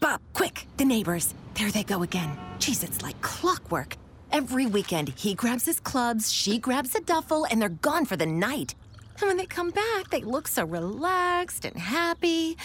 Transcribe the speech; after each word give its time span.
Bob, 0.00 0.20
quick, 0.32 0.66
the 0.78 0.84
neighbors. 0.84 1.34
There 1.54 1.70
they 1.70 1.82
go 1.82 2.02
again. 2.02 2.36
Geez, 2.58 2.82
it's 2.82 3.02
like 3.02 3.20
clockwork. 3.20 3.96
Every 4.32 4.64
weekend, 4.66 5.10
he 5.10 5.34
grabs 5.34 5.66
his 5.66 5.78
clubs, 5.80 6.32
she 6.32 6.58
grabs 6.58 6.94
a 6.94 7.00
duffel, 7.00 7.46
and 7.50 7.60
they're 7.60 7.68
gone 7.68 8.06
for 8.06 8.16
the 8.16 8.26
night. 8.26 8.74
And 9.18 9.28
when 9.28 9.36
they 9.36 9.44
come 9.44 9.70
back, 9.70 10.08
they 10.10 10.22
look 10.22 10.48
so 10.48 10.64
relaxed 10.64 11.66
and 11.66 11.76
happy. 11.76 12.56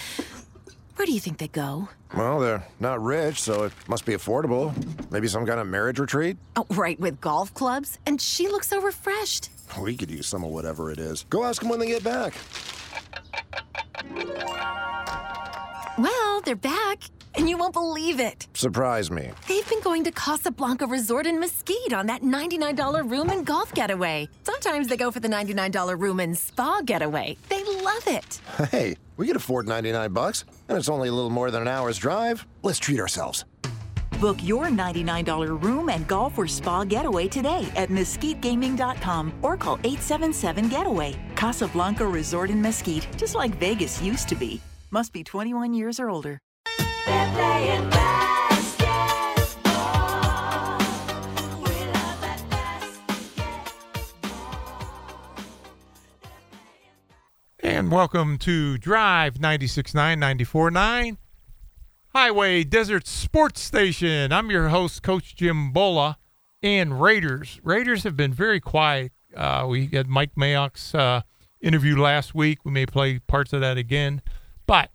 Where 0.96 1.06
do 1.06 1.12
you 1.12 1.20
think 1.20 1.40
they 1.40 1.50
go? 1.50 1.90
Well, 2.16 2.40
they're 2.40 2.66
not 2.80 3.04
rich, 3.04 3.42
so 3.42 3.64
it 3.64 3.74
must 3.90 4.06
be 4.06 4.14
affordable. 4.14 4.74
Maybe 5.12 5.28
some 5.28 5.46
kind 5.46 5.60
of 5.60 5.68
marriage 5.68 6.00
retreat? 6.00 6.38
Oh, 6.56 6.66
right, 6.70 6.98
with 6.98 7.20
golf 7.20 7.54
clubs. 7.54 8.00
And 8.06 8.22
she 8.22 8.48
looks 8.48 8.70
so 8.70 8.80
refreshed. 8.80 9.50
We 9.82 9.98
could 9.98 10.10
use 10.10 10.28
some 10.28 10.46
of 10.46 10.52
whatever 10.52 10.90
it 10.92 11.00
is. 11.00 11.26
Go 11.30 11.44
ask 11.44 11.62
them 11.62 11.70
when 11.70 11.80
they 11.80 11.88
get 11.88 12.04
back. 12.04 12.34
Well, 15.98 16.42
they're 16.42 16.56
back, 16.56 17.04
and 17.38 17.50
you 17.50 17.58
won't 17.58 17.74
believe 17.74 18.20
it. 18.20 18.48
Surprise 18.54 19.12
me. 19.12 19.30
They've 19.48 19.68
been 19.70 19.82
going 19.82 20.04
to 20.06 20.12
Casablanca 20.12 20.86
Resort 20.88 21.26
in 21.26 21.40
Mesquite 21.40 21.94
on 21.94 22.08
that 22.08 22.22
$99 22.22 23.10
room 23.10 23.30
and 23.30 23.46
golf 23.46 23.74
getaway. 23.74 24.30
Sometimes 24.44 24.88
they 24.88 24.98
go 24.98 25.12
for 25.12 25.20
the 25.20 25.28
$99 25.28 26.00
room 26.00 26.20
and 26.20 26.38
spa 26.38 26.82
getaway. 26.86 27.38
They 27.50 27.64
love 27.64 28.08
it. 28.08 28.42
Hey, 28.72 28.96
we 29.18 29.28
could 29.28 29.36
afford 29.36 29.68
99 29.68 30.12
bucks, 30.12 30.44
and 30.68 30.78
it's 30.78 30.90
only 30.90 31.08
a 31.08 31.12
little 31.12 31.30
more 31.30 31.52
than 31.52 31.62
an 31.62 31.68
hour's 31.68 31.98
drive. 31.98 32.46
Let's 32.64 32.80
treat 32.80 33.00
ourselves. 33.00 33.46
Book 34.20 34.38
your 34.44 34.66
$99 34.68 35.62
room 35.62 35.90
and 35.90 36.08
golf 36.08 36.38
or 36.38 36.48
spa 36.48 36.84
getaway 36.84 37.28
today 37.28 37.70
at 37.76 37.90
mesquitegaming.com 37.90 39.34
or 39.42 39.58
call 39.58 39.76
877 39.84 40.70
Getaway. 40.70 41.16
Casablanca 41.36 42.08
Resort 42.08 42.50
in 42.50 42.62
Mesquite, 42.62 43.08
just 43.18 43.36
like 43.36 43.56
Vegas 43.60 44.02
used 44.02 44.28
to 44.30 44.36
be. 44.36 44.62
Must 44.92 45.12
be 45.14 45.24
21 45.24 45.74
years 45.74 46.00
or 46.00 46.10
older. 46.10 46.40
And 57.86 57.92
welcome 57.92 58.38
to 58.40 58.78
Drive 58.78 59.36
96.9, 59.36 59.94
94.9, 59.94 61.18
Highway 62.14 62.64
Desert 62.64 63.06
Sports 63.06 63.60
Station. 63.62 64.32
I'm 64.32 64.50
your 64.50 64.70
host, 64.70 65.04
Coach 65.04 65.36
Jim 65.36 65.72
Bola. 65.72 66.18
And 66.64 67.00
Raiders. 67.00 67.60
Raiders 67.64 68.04
have 68.04 68.16
been 68.16 68.34
very 68.34 68.60
quiet. 68.60 69.12
Uh, 69.36 69.66
we 69.68 69.88
had 69.88 70.08
Mike 70.08 70.36
Mayock's 70.36 70.96
uh, 70.96 71.22
interview 71.62 71.96
last 71.96 72.34
week. 72.34 72.64
We 72.64 72.72
may 72.72 72.86
play 72.86 73.20
parts 73.20 73.52
of 73.52 73.62
that 73.62 73.78
again. 73.78 74.22
But 74.66 74.90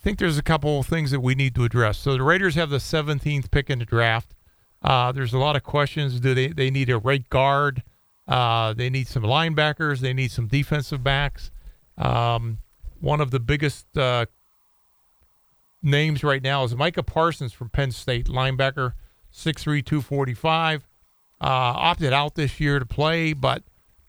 think 0.00 0.18
there's 0.18 0.38
a 0.38 0.42
couple 0.42 0.80
of 0.80 0.86
things 0.86 1.10
that 1.10 1.20
we 1.20 1.34
need 1.34 1.54
to 1.56 1.64
address. 1.64 1.98
So 1.98 2.14
the 2.14 2.22
Raiders 2.22 2.54
have 2.54 2.70
the 2.70 2.78
17th 2.78 3.50
pick 3.50 3.70
in 3.70 3.78
the 3.78 3.84
draft. 3.84 4.34
Uh, 4.82 5.12
there's 5.12 5.32
a 5.34 5.38
lot 5.38 5.56
of 5.56 5.62
questions. 5.62 6.20
Do 6.20 6.34
they, 6.34 6.48
they 6.48 6.70
need 6.70 6.88
a 6.88 6.98
right 6.98 7.28
guard? 7.28 7.82
Uh, 8.26 8.72
they 8.72 8.88
need 8.88 9.08
some 9.08 9.22
linebackers. 9.22 10.00
They 10.00 10.12
need 10.12 10.30
some 10.30 10.46
defensive 10.46 11.04
backs. 11.04 11.50
Um, 11.98 12.58
one 13.00 13.20
of 13.20 13.30
the 13.30 13.40
biggest 13.40 13.96
uh, 13.96 14.26
names 15.82 16.24
right 16.24 16.42
now 16.42 16.64
is 16.64 16.74
Micah 16.74 17.02
Parsons 17.02 17.52
from 17.52 17.68
Penn 17.68 17.90
State, 17.90 18.26
linebacker, 18.26 18.94
6'3", 19.34 19.84
245. 19.84 20.86
Uh, 21.42 21.46
opted 21.46 22.12
out 22.12 22.34
this 22.34 22.60
year 22.60 22.78
to 22.78 22.86
play, 22.86 23.32
but 23.32 23.62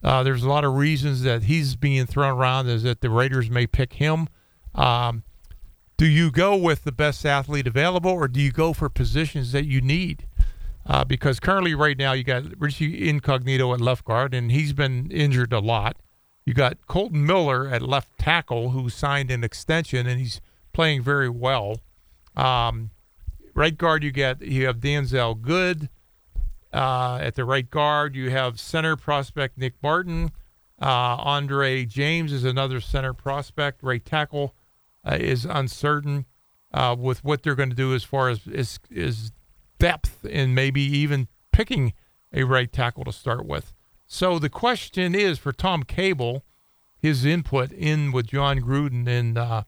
uh, 0.04 0.24
there's 0.24 0.44
a 0.44 0.50
lot 0.50 0.66
of 0.66 0.76
reasons 0.76 1.24
that 1.24 1.44
he's 1.44 1.76
being 1.76 2.06
thrown 2.06 2.38
around 2.38 2.68
is 2.68 2.84
that 2.84 3.02
the 3.02 3.10
Raiders 3.10 3.50
may 3.50 3.68
pick 3.68 3.94
him. 3.94 4.28
Um, 4.76 5.24
do 6.02 6.08
you 6.08 6.32
go 6.32 6.56
with 6.56 6.84
the 6.84 6.92
best 6.92 7.24
athlete 7.28 7.68
available, 7.68 8.10
or 8.10 8.28
do 8.28 8.42
you 8.42 8.52
go 8.52 8.74
for 8.74 8.90
positions 8.90 9.52
that 9.52 9.66
you 9.66 9.82
need? 9.82 10.26
Uh, 10.84 11.06
because 11.06 11.40
currently, 11.40 11.76
right 11.76 11.96
now, 11.96 12.12
you 12.12 12.24
got 12.24 12.60
Richie 12.60 13.08
Incognito 13.08 13.72
at 13.72 13.80
left 13.80 14.04
guard, 14.04 14.34
and 14.34 14.52
he's 14.52 14.74
been 14.74 15.12
injured 15.12 15.54
a 15.54 15.60
lot. 15.60 15.98
You 16.44 16.56
got 16.56 16.88
Kolton 16.88 17.24
Miller 17.24 17.70
at 17.70 17.84
left 17.84 18.18
tackle, 18.18 18.72
who 18.72 18.90
signed 18.90 19.30
an 19.30 19.44
extension, 19.44 20.08
and 20.08 20.20
he's 20.20 20.42
playing 20.74 21.04
very 21.04 21.30
well. 21.30 21.76
Um, 22.36 22.90
right 23.54 23.78
guard, 23.78 24.04
you 24.04 24.10
get 24.12 24.42
you 24.42 24.66
have 24.66 24.78
Denzelle 24.78 25.40
Good 25.40 25.88
uh, 26.74 27.20
at 27.22 27.36
the 27.36 27.46
right 27.46 27.70
guard. 27.70 28.16
You 28.16 28.32
have 28.32 28.60
center 28.60 28.96
prospect 28.96 29.56
Nick 29.56 29.76
Martin. 29.84 30.32
Uh, 30.82 31.18
Andre 31.20 31.86
James 31.86 32.34
is 32.34 32.44
another 32.44 32.82
center 32.82 33.14
prospect. 33.14 33.84
Right 33.84 34.04
tackle 34.04 34.56
uh, 35.06 35.18
is 35.20 35.46
uncertain 35.46 36.26
uh, 36.74 36.96
with 36.98 37.24
what 37.24 37.44
they're 37.44 37.56
going 37.56 37.70
to 37.70 37.76
do 37.76 37.94
as 37.94 38.04
far 38.04 38.30
as 38.30 38.48
is, 38.48 38.80
is 38.90 39.32
depth 39.80 40.26
and 40.30 40.56
maybe 40.56 40.82
even 40.82 41.28
picking 41.52 41.94
a 42.34 42.44
right 42.44 42.72
tackle 42.72 43.04
to 43.04 43.12
start 43.12 43.46
with. 43.46 43.74
So 44.08 44.40
the 44.40 44.50
question 44.50 45.16
is 45.16 45.40
for 45.40 45.52
Tom 45.52 45.84
Cable, 45.84 46.44
his 46.98 47.26
input 47.26 47.72
in 47.72 48.12
with 48.12 48.28
Jon 48.28 48.60
Gruden 48.60 49.08
and 49.08 49.38
uh, 49.38 49.64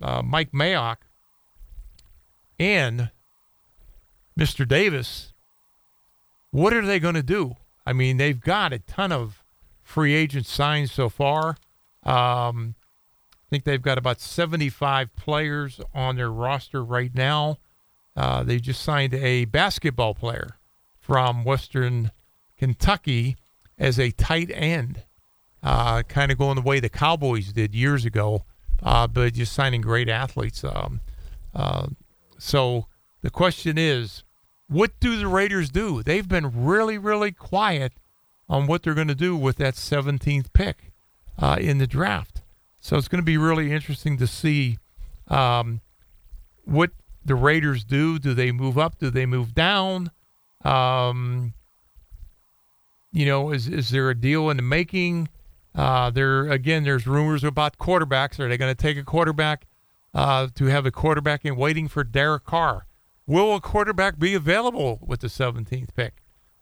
uh, 0.00 0.22
Mike 0.22 0.52
Mayock 0.52 0.98
and 2.58 3.10
Mr. 4.38 4.66
Davis, 4.66 5.32
what 6.50 6.72
are 6.72 6.84
they 6.84 6.98
going 6.98 7.14
to 7.14 7.22
do? 7.22 7.56
I 7.86 7.92
mean, 7.92 8.16
they've 8.16 8.40
got 8.40 8.72
a 8.72 8.78
ton 8.78 9.12
of 9.12 9.42
free 9.82 10.14
agents 10.14 10.50
signed 10.50 10.90
so 10.90 11.08
far. 11.08 11.56
Um, 12.02 12.74
I 13.46 13.50
think 13.50 13.64
they've 13.64 13.82
got 13.82 13.98
about 13.98 14.20
75 14.20 15.14
players 15.16 15.80
on 15.94 16.16
their 16.16 16.30
roster 16.30 16.82
right 16.82 17.14
now. 17.14 17.58
Uh, 18.16 18.42
they 18.42 18.58
just 18.58 18.82
signed 18.82 19.14
a 19.14 19.44
basketball 19.44 20.14
player 20.14 20.56
from 20.98 21.44
Western 21.44 22.10
Kentucky 22.56 23.36
as 23.78 23.98
a 23.98 24.10
tight 24.12 24.50
end, 24.52 25.02
uh, 25.62 26.02
kind 26.02 26.32
of 26.32 26.38
going 26.38 26.56
the 26.56 26.62
way 26.62 26.80
the 26.80 26.88
Cowboys 26.88 27.52
did 27.52 27.74
years 27.74 28.04
ago, 28.04 28.44
uh, 28.82 29.06
but 29.06 29.34
just 29.34 29.52
signing 29.52 29.80
great 29.80 30.08
athletes. 30.08 30.64
Um, 30.64 31.00
uh, 31.54 31.88
so 32.38 32.86
the 33.22 33.30
question 33.30 33.76
is, 33.76 34.22
what 34.68 34.92
do 35.00 35.18
the 35.18 35.28
Raiders 35.28 35.70
do? 35.70 36.02
They've 36.02 36.28
been 36.28 36.64
really, 36.64 36.98
really 36.98 37.32
quiet 37.32 37.92
on 38.48 38.66
what 38.66 38.82
they're 38.82 38.94
going 38.94 39.08
to 39.08 39.14
do 39.14 39.36
with 39.36 39.56
that 39.56 39.74
17th 39.74 40.52
pick 40.52 40.92
uh, 41.38 41.56
in 41.60 41.78
the 41.78 41.86
draft. 41.86 42.33
So 42.84 42.98
it's 42.98 43.08
going 43.08 43.22
to 43.22 43.24
be 43.24 43.38
really 43.38 43.72
interesting 43.72 44.18
to 44.18 44.26
see 44.26 44.78
um, 45.28 45.80
what 46.66 46.90
the 47.24 47.34
Raiders 47.34 47.82
do. 47.82 48.18
Do 48.18 48.34
they 48.34 48.52
move 48.52 48.76
up? 48.76 48.98
Do 48.98 49.08
they 49.08 49.24
move 49.24 49.54
down? 49.54 50.10
Um, 50.66 51.54
you 53.10 53.24
know, 53.24 53.52
is 53.52 53.68
is 53.68 53.88
there 53.88 54.10
a 54.10 54.14
deal 54.14 54.50
in 54.50 54.58
the 54.58 54.62
making? 54.62 55.30
Uh, 55.74 56.10
there 56.10 56.50
again, 56.50 56.84
there's 56.84 57.06
rumors 57.06 57.42
about 57.42 57.78
quarterbacks. 57.78 58.38
Are 58.38 58.50
they 58.50 58.58
going 58.58 58.70
to 58.70 58.80
take 58.80 58.98
a 58.98 59.02
quarterback 59.02 59.66
uh, 60.12 60.48
to 60.54 60.66
have 60.66 60.84
a 60.84 60.90
quarterback 60.90 61.46
in 61.46 61.56
waiting 61.56 61.88
for 61.88 62.04
Derek 62.04 62.44
Carr? 62.44 62.86
Will 63.26 63.54
a 63.54 63.62
quarterback 63.62 64.18
be 64.18 64.34
available 64.34 64.98
with 65.00 65.20
the 65.20 65.28
17th 65.28 65.94
pick? 65.96 66.16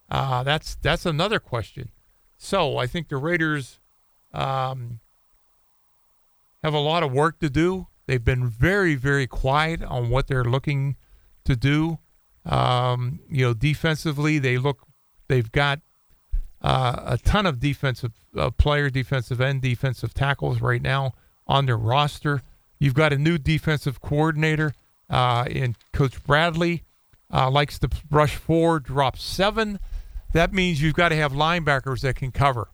Uh, 0.08 0.44
that's 0.44 0.76
that's 0.76 1.04
another 1.04 1.40
question. 1.40 1.90
So 2.38 2.76
I 2.76 2.86
think 2.86 3.08
the 3.08 3.16
Raiders 3.16 3.80
um, 4.32 5.00
have 6.62 6.74
a 6.74 6.78
lot 6.78 7.02
of 7.02 7.12
work 7.12 7.38
to 7.40 7.50
do. 7.50 7.88
They've 8.06 8.24
been 8.24 8.48
very 8.48 8.94
very 8.94 9.26
quiet 9.26 9.82
on 9.82 10.10
what 10.10 10.26
they're 10.26 10.44
looking 10.44 10.96
to 11.44 11.56
do. 11.56 11.98
Um, 12.44 13.20
you 13.28 13.46
know, 13.46 13.54
defensively, 13.54 14.38
they 14.38 14.58
look 14.58 14.86
they've 15.28 15.50
got 15.50 15.80
uh, 16.60 17.02
a 17.04 17.18
ton 17.18 17.46
of 17.46 17.60
defensive 17.60 18.12
uh, 18.36 18.50
players, 18.50 18.92
defensive 18.92 19.40
end, 19.40 19.62
defensive 19.62 20.14
tackles 20.14 20.60
right 20.60 20.82
now 20.82 21.12
on 21.46 21.66
their 21.66 21.76
roster. 21.76 22.42
You've 22.78 22.94
got 22.94 23.12
a 23.12 23.18
new 23.18 23.38
defensive 23.38 24.00
coordinator 24.00 24.74
uh, 25.08 25.46
in 25.48 25.76
Coach 25.92 26.22
Bradley. 26.24 26.84
Uh, 27.32 27.50
likes 27.50 27.78
to 27.78 27.88
rush 28.10 28.36
four, 28.36 28.78
drop 28.78 29.16
seven. 29.16 29.78
That 30.34 30.52
means 30.52 30.82
you've 30.82 30.94
got 30.94 31.08
to 31.08 31.16
have 31.16 31.32
linebackers 31.32 32.00
that 32.00 32.16
can 32.16 32.30
cover, 32.30 32.68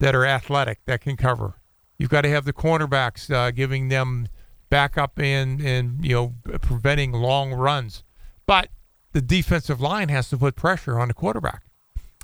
that 0.00 0.14
are 0.14 0.24
athletic, 0.26 0.80
that 0.86 1.00
can 1.00 1.16
cover. 1.16 1.57
You've 1.98 2.10
got 2.10 2.22
to 2.22 2.30
have 2.30 2.44
the 2.44 2.52
cornerbacks 2.52 3.32
uh, 3.32 3.50
giving 3.50 3.88
them 3.88 4.28
backup 4.70 5.18
and 5.18 5.60
and 5.60 6.04
you 6.04 6.14
know 6.14 6.34
preventing 6.60 7.12
long 7.12 7.52
runs. 7.52 8.04
But 8.46 8.68
the 9.12 9.20
defensive 9.20 9.80
line 9.80 10.08
has 10.08 10.28
to 10.30 10.38
put 10.38 10.54
pressure 10.54 10.98
on 10.98 11.08
the 11.08 11.14
quarterback. 11.14 11.64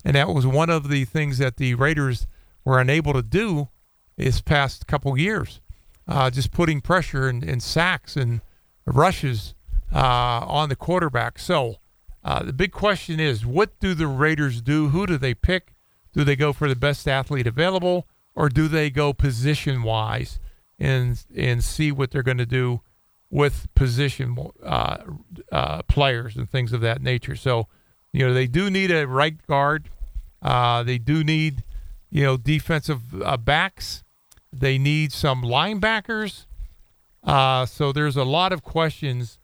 And 0.05 0.15
that 0.17 0.29
was 0.29 0.47
one 0.47 0.71
of 0.71 0.89
the 0.89 1.05
things 1.05 1.39
that 1.39 1.57
the 1.57 1.75
Raiders 1.75 2.27
were 2.65 2.79
unable 2.79 3.13
to 3.15 3.23
do 3.23 3.69
this 4.17 4.41
past 4.41 4.87
couple 4.87 5.17
years. 5.19 5.61
Uh, 6.07 6.31
just 6.31 6.53
putting 6.53 6.83
pressure 6.83 7.29
and, 7.29 7.43
and 7.43 7.63
sacks 7.63 8.17
and 8.17 8.43
rushes 8.85 9.55
uh, 9.93 10.45
on 10.47 10.69
the 10.69 10.77
quarterback. 10.77 11.39
So 11.39 11.77
uh, 12.23 12.43
the 12.43 12.53
big 12.53 12.73
question 12.73 13.19
is 13.19 13.47
what 13.47 13.79
do 13.81 13.95
the 13.95 14.07
Raiders 14.07 14.61
do? 14.61 14.89
Who 14.89 15.07
do 15.07 15.17
they 15.17 15.35
pick? 15.35 15.75
Do 16.13 16.23
they 16.23 16.37
go 16.37 16.53
for 16.53 16.69
the 16.69 16.77
best 16.77 17.09
athlete 17.09 17.47
available 17.47 18.07
or 18.35 18.49
do 18.49 18.69
they 18.69 18.91
go 18.91 19.13
position 19.13 19.83
wise 19.83 20.39
and 20.79 21.25
and 21.37 21.63
see 21.63 21.93
what 21.93 22.11
they're 22.11 22.23
going 22.23 22.39
to 22.39 22.47
do 22.47 22.81
with 23.31 23.67
position 23.75 24.37
uh, 24.63 24.99
uh, 25.51 25.83
players 25.83 26.37
and 26.37 26.49
things 26.49 26.73
of 26.73 26.81
that 26.81 27.03
nature. 27.03 27.35
So, 27.35 27.67
you 28.13 28.25
know, 28.25 28.33
they 28.33 28.47
do 28.47 28.71
need 28.71 28.93
a 28.93 29.09
right 29.09 29.45
guard. 29.49 29.91
Uh, 30.41 30.85
they 30.85 30.99
do 30.99 31.25
need, 31.25 31.65
you 32.11 32.23
know, 32.23 32.37
defensive 32.37 33.21
uh, 33.21 33.37
backs. 33.37 34.05
They 34.53 34.79
need 34.79 35.13
some 35.13 35.43
linebackers. 35.43 36.47
Uh, 37.25 37.67
so 37.67 37.91
there's 37.91 38.17
a 38.17 38.23
lot 38.23 38.53
of 38.53 38.63
questions 38.63 39.41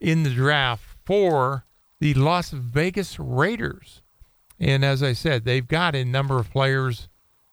in 0.00 0.24
the 0.24 0.30
draft 0.30 0.96
for 1.04 1.64
the 2.00 2.14
Las 2.14 2.50
Vegas 2.50 3.20
Raiders. 3.20 4.02
And 4.58 4.84
as 4.84 5.00
I 5.00 5.12
said, 5.12 5.44
they've 5.44 5.66
got 5.66 5.94
a 5.94 6.04
number 6.04 6.40
of 6.40 6.50
players 6.50 7.08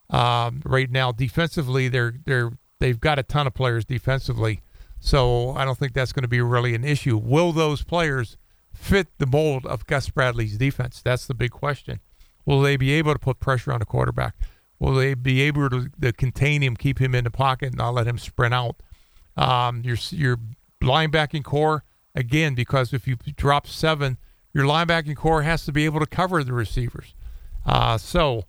um, 0.10 0.62
right 0.66 0.90
now. 0.90 1.12
Defensively, 1.12 1.88
they're 1.88 2.16
they're 2.26 2.52
they've 2.80 3.00
got 3.00 3.20
a 3.20 3.24
ton 3.24 3.48
of 3.48 3.54
players 3.54 3.86
defensively. 3.86 4.62
So 5.00 5.52
I 5.52 5.66
don't 5.66 5.78
think 5.78 5.94
that's 5.94 6.14
going 6.14 6.24
to 6.24 6.30
be 6.30 6.42
really 6.42 6.74
an 6.74 6.84
issue. 6.84 7.18
Will 7.18 7.52
those 7.52 7.84
players 7.84 8.38
fit 8.74 9.08
the 9.20 9.28
mold 9.28 9.66
of 9.66 9.86
Gus 9.86 10.10
Bradley's 10.10 10.58
defense? 10.58 11.02
That's 11.04 11.28
the 11.28 11.34
big 11.34 11.52
question. 11.52 12.00
Will 12.46 12.62
they 12.62 12.78
be 12.78 12.92
able 12.94 13.14
to 13.14 13.20
put 13.20 13.40
pressure 13.40 13.72
on 13.72 13.80
the 13.80 13.86
quarterback? 13.86 14.36
Will 14.80 14.96
they 14.96 15.14
be 15.14 15.42
able 15.42 15.70
to, 15.70 15.90
to 16.02 16.12
contain 16.12 16.62
him, 16.62 16.76
keep 16.76 17.00
him 17.00 17.16
in 17.16 17.24
the 17.24 17.32
pocket, 17.32 17.68
and 17.68 17.78
not 17.78 17.94
let 17.94 18.08
him 18.08 18.18
sprint 18.18 18.54
out? 18.54 18.78
Um, 19.38 19.82
your 19.84 19.98
your 20.12 20.38
linebacking 20.82 21.44
core 21.44 21.84
again, 22.14 22.56
because 22.56 22.94
if 22.94 23.08
you 23.08 23.16
drop 23.36 23.68
seven, 23.68 24.18
your 24.54 24.66
linebacking 24.66 25.16
core 25.16 25.42
has 25.44 25.66
to 25.66 25.72
be 25.72 25.86
able 25.86 26.00
to 26.00 26.06
cover 26.06 26.44
the 26.44 26.54
receivers. 26.54 27.14
Uh, 27.66 27.98
so, 27.98 28.44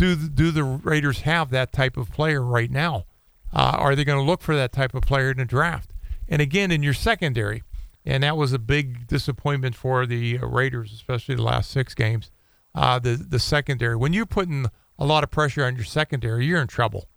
do 0.00 0.14
the, 0.14 0.28
do 0.30 0.50
the 0.50 0.64
Raiders 0.64 1.20
have 1.20 1.50
that 1.50 1.72
type 1.72 1.98
of 1.98 2.10
player 2.10 2.42
right 2.42 2.70
now? 2.70 3.04
Uh, 3.52 3.76
are 3.78 3.94
they 3.94 4.02
going 4.02 4.18
to 4.18 4.24
look 4.24 4.40
for 4.40 4.56
that 4.56 4.72
type 4.72 4.94
of 4.94 5.02
player 5.02 5.30
in 5.30 5.36
the 5.36 5.44
draft? 5.44 5.92
And 6.26 6.40
again, 6.40 6.70
in 6.70 6.82
your 6.82 6.94
secondary, 6.94 7.62
and 8.06 8.22
that 8.22 8.38
was 8.38 8.54
a 8.54 8.58
big 8.58 9.06
disappointment 9.06 9.74
for 9.74 10.06
the 10.06 10.38
uh, 10.38 10.46
Raiders, 10.46 10.94
especially 10.94 11.34
the 11.34 11.42
last 11.42 11.70
six 11.70 11.94
games. 11.94 12.30
Uh, 12.74 12.98
the 12.98 13.10
the 13.16 13.38
secondary, 13.38 13.94
when 13.94 14.14
you're 14.14 14.24
putting 14.24 14.66
a 14.98 15.04
lot 15.04 15.22
of 15.22 15.30
pressure 15.30 15.66
on 15.66 15.76
your 15.76 15.84
secondary, 15.84 16.46
you're 16.46 16.62
in 16.62 16.68
trouble. 16.68 17.10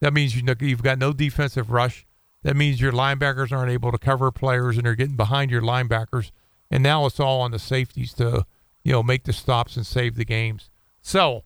That 0.00 0.14
means 0.14 0.36
you 0.36 0.42
know, 0.42 0.54
you've 0.60 0.82
got 0.82 0.98
no 0.98 1.12
defensive 1.12 1.72
rush. 1.72 2.06
That 2.44 2.54
means 2.54 2.80
your 2.80 2.92
linebackers 2.92 3.50
aren't 3.50 3.72
able 3.72 3.90
to 3.90 3.98
cover 3.98 4.30
players 4.30 4.76
and 4.76 4.86
they're 4.86 4.94
getting 4.94 5.16
behind 5.16 5.50
your 5.50 5.62
linebackers. 5.62 6.30
And 6.70 6.84
now 6.84 7.04
it's 7.06 7.18
all 7.18 7.40
on 7.40 7.50
the 7.50 7.58
safeties 7.58 8.12
to, 8.14 8.46
you 8.84 8.92
know, 8.92 9.02
make 9.02 9.24
the 9.24 9.32
stops 9.32 9.76
and 9.76 9.84
save 9.84 10.14
the 10.14 10.24
games. 10.24 10.70
So, 11.00 11.44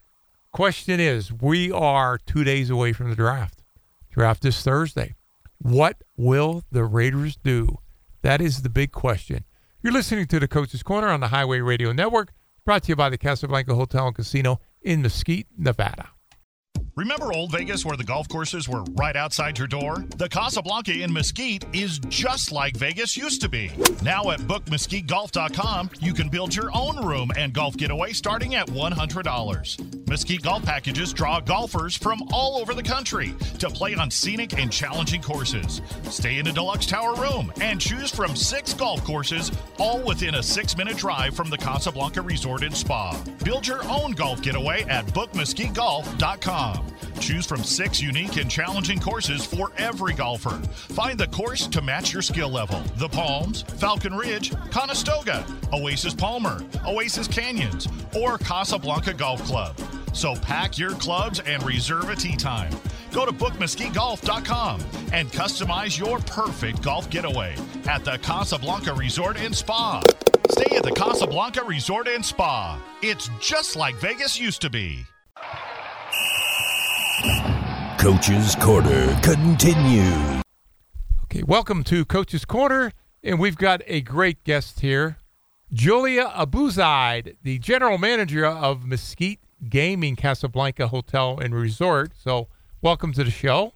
question 0.52 1.00
is, 1.00 1.32
we 1.32 1.72
are 1.72 2.18
two 2.18 2.44
days 2.44 2.70
away 2.70 2.92
from 2.92 3.10
the 3.10 3.16
draft. 3.16 3.62
Draft 4.10 4.44
is 4.44 4.62
Thursday. 4.62 5.14
What 5.58 6.02
will 6.16 6.64
the 6.70 6.84
Raiders 6.84 7.36
do? 7.36 7.78
That 8.22 8.40
is 8.40 8.62
the 8.62 8.68
big 8.68 8.92
question. 8.92 9.44
You're 9.82 9.92
listening 9.92 10.26
to 10.26 10.38
the 10.38 10.46
Coach's 10.46 10.82
Corner 10.82 11.08
on 11.08 11.20
the 11.20 11.28
Highway 11.28 11.60
Radio 11.60 11.92
Network, 11.92 12.32
brought 12.64 12.84
to 12.84 12.90
you 12.90 12.96
by 12.96 13.10
the 13.10 13.18
Casablanca 13.18 13.74
Hotel 13.74 14.06
and 14.06 14.14
Casino 14.14 14.60
in 14.80 15.02
Mesquite, 15.02 15.48
Nevada. 15.56 16.10
Remember 16.94 17.32
Old 17.32 17.52
Vegas 17.52 17.86
where 17.86 17.96
the 17.96 18.04
golf 18.04 18.28
courses 18.28 18.68
were 18.68 18.82
right 18.92 19.16
outside 19.16 19.58
your 19.58 19.66
door? 19.66 20.04
The 20.18 20.28
Casablanca 20.28 20.92
in 20.92 21.10
Mesquite 21.10 21.64
is 21.72 21.98
just 22.10 22.52
like 22.52 22.76
Vegas 22.76 23.16
used 23.16 23.40
to 23.40 23.48
be. 23.48 23.70
Now 24.02 24.30
at 24.30 24.40
bookmesquitegolf.com, 24.40 25.88
you 26.00 26.12
can 26.12 26.28
build 26.28 26.54
your 26.54 26.70
own 26.74 27.02
room 27.02 27.30
and 27.34 27.54
golf 27.54 27.78
getaway 27.78 28.12
starting 28.12 28.56
at 28.56 28.66
$100. 28.66 30.06
Mesquite 30.06 30.42
Golf 30.42 30.62
Packages 30.66 31.14
draw 31.14 31.40
golfers 31.40 31.96
from 31.96 32.22
all 32.30 32.58
over 32.58 32.74
the 32.74 32.82
country 32.82 33.34
to 33.58 33.70
play 33.70 33.94
on 33.94 34.10
scenic 34.10 34.58
and 34.58 34.70
challenging 34.70 35.22
courses. 35.22 35.80
Stay 36.10 36.36
in 36.36 36.46
a 36.48 36.52
deluxe 36.52 36.84
tower 36.84 37.14
room 37.14 37.50
and 37.62 37.80
choose 37.80 38.10
from 38.10 38.36
six 38.36 38.74
golf 38.74 39.02
courses, 39.04 39.50
all 39.78 40.02
within 40.02 40.34
a 40.34 40.42
six 40.42 40.76
minute 40.76 40.98
drive 40.98 41.34
from 41.34 41.48
the 41.48 41.56
Casablanca 41.56 42.20
Resort 42.20 42.62
and 42.62 42.76
Spa. 42.76 43.18
Build 43.42 43.66
your 43.66 43.82
own 43.84 44.12
golf 44.12 44.42
getaway 44.42 44.82
at 44.82 45.06
bookmesquitegolf.com. 45.06 46.81
Choose 47.20 47.46
from 47.46 47.62
six 47.62 48.00
unique 48.00 48.36
and 48.36 48.50
challenging 48.50 48.98
courses 48.98 49.44
for 49.44 49.70
every 49.76 50.14
golfer. 50.14 50.58
Find 50.94 51.18
the 51.18 51.28
course 51.28 51.66
to 51.68 51.80
match 51.82 52.12
your 52.12 52.22
skill 52.22 52.48
level. 52.48 52.80
The 52.96 53.08
Palms, 53.08 53.62
Falcon 53.62 54.14
Ridge, 54.14 54.52
Conestoga, 54.70 55.46
Oasis 55.72 56.14
Palmer, 56.14 56.60
Oasis 56.86 57.28
Canyons, 57.28 57.88
or 58.16 58.38
Casablanca 58.38 59.14
Golf 59.14 59.42
Club. 59.44 59.76
So 60.12 60.34
pack 60.36 60.78
your 60.78 60.92
clubs 60.92 61.40
and 61.40 61.62
reserve 61.62 62.08
a 62.10 62.16
tee 62.16 62.36
time. 62.36 62.72
Go 63.12 63.26
to 63.26 63.32
bookmesquitegolf.com 63.32 64.80
and 65.12 65.30
customize 65.30 65.98
your 65.98 66.18
perfect 66.20 66.82
golf 66.82 67.08
getaway 67.10 67.54
at 67.88 68.04
the 68.04 68.18
Casablanca 68.18 68.94
Resort 68.94 69.38
and 69.38 69.54
Spa. 69.54 70.02
Stay 70.50 70.76
at 70.76 70.82
the 70.82 70.92
Casablanca 70.92 71.62
Resort 71.64 72.08
and 72.08 72.24
Spa. 72.24 72.78
It's 73.02 73.30
just 73.40 73.76
like 73.76 73.94
Vegas 73.96 74.38
used 74.38 74.60
to 74.62 74.70
be. 74.70 75.06
Coach's 78.02 78.56
Corner 78.56 79.16
continues. 79.20 80.42
Okay, 81.22 81.44
welcome 81.44 81.84
to 81.84 82.04
Coach's 82.04 82.44
Corner, 82.44 82.90
and 83.22 83.38
we've 83.38 83.56
got 83.56 83.80
a 83.86 84.00
great 84.00 84.42
guest 84.42 84.80
here, 84.80 85.18
Julia 85.72 86.24
Abuzaid, 86.36 87.36
the 87.44 87.60
general 87.60 87.98
manager 87.98 88.44
of 88.44 88.84
Mesquite 88.84 89.38
Gaming 89.68 90.16
Casablanca 90.16 90.88
Hotel 90.88 91.38
and 91.38 91.54
Resort. 91.54 92.10
So, 92.18 92.48
welcome 92.80 93.12
to 93.12 93.22
the 93.22 93.30
show. 93.30 93.72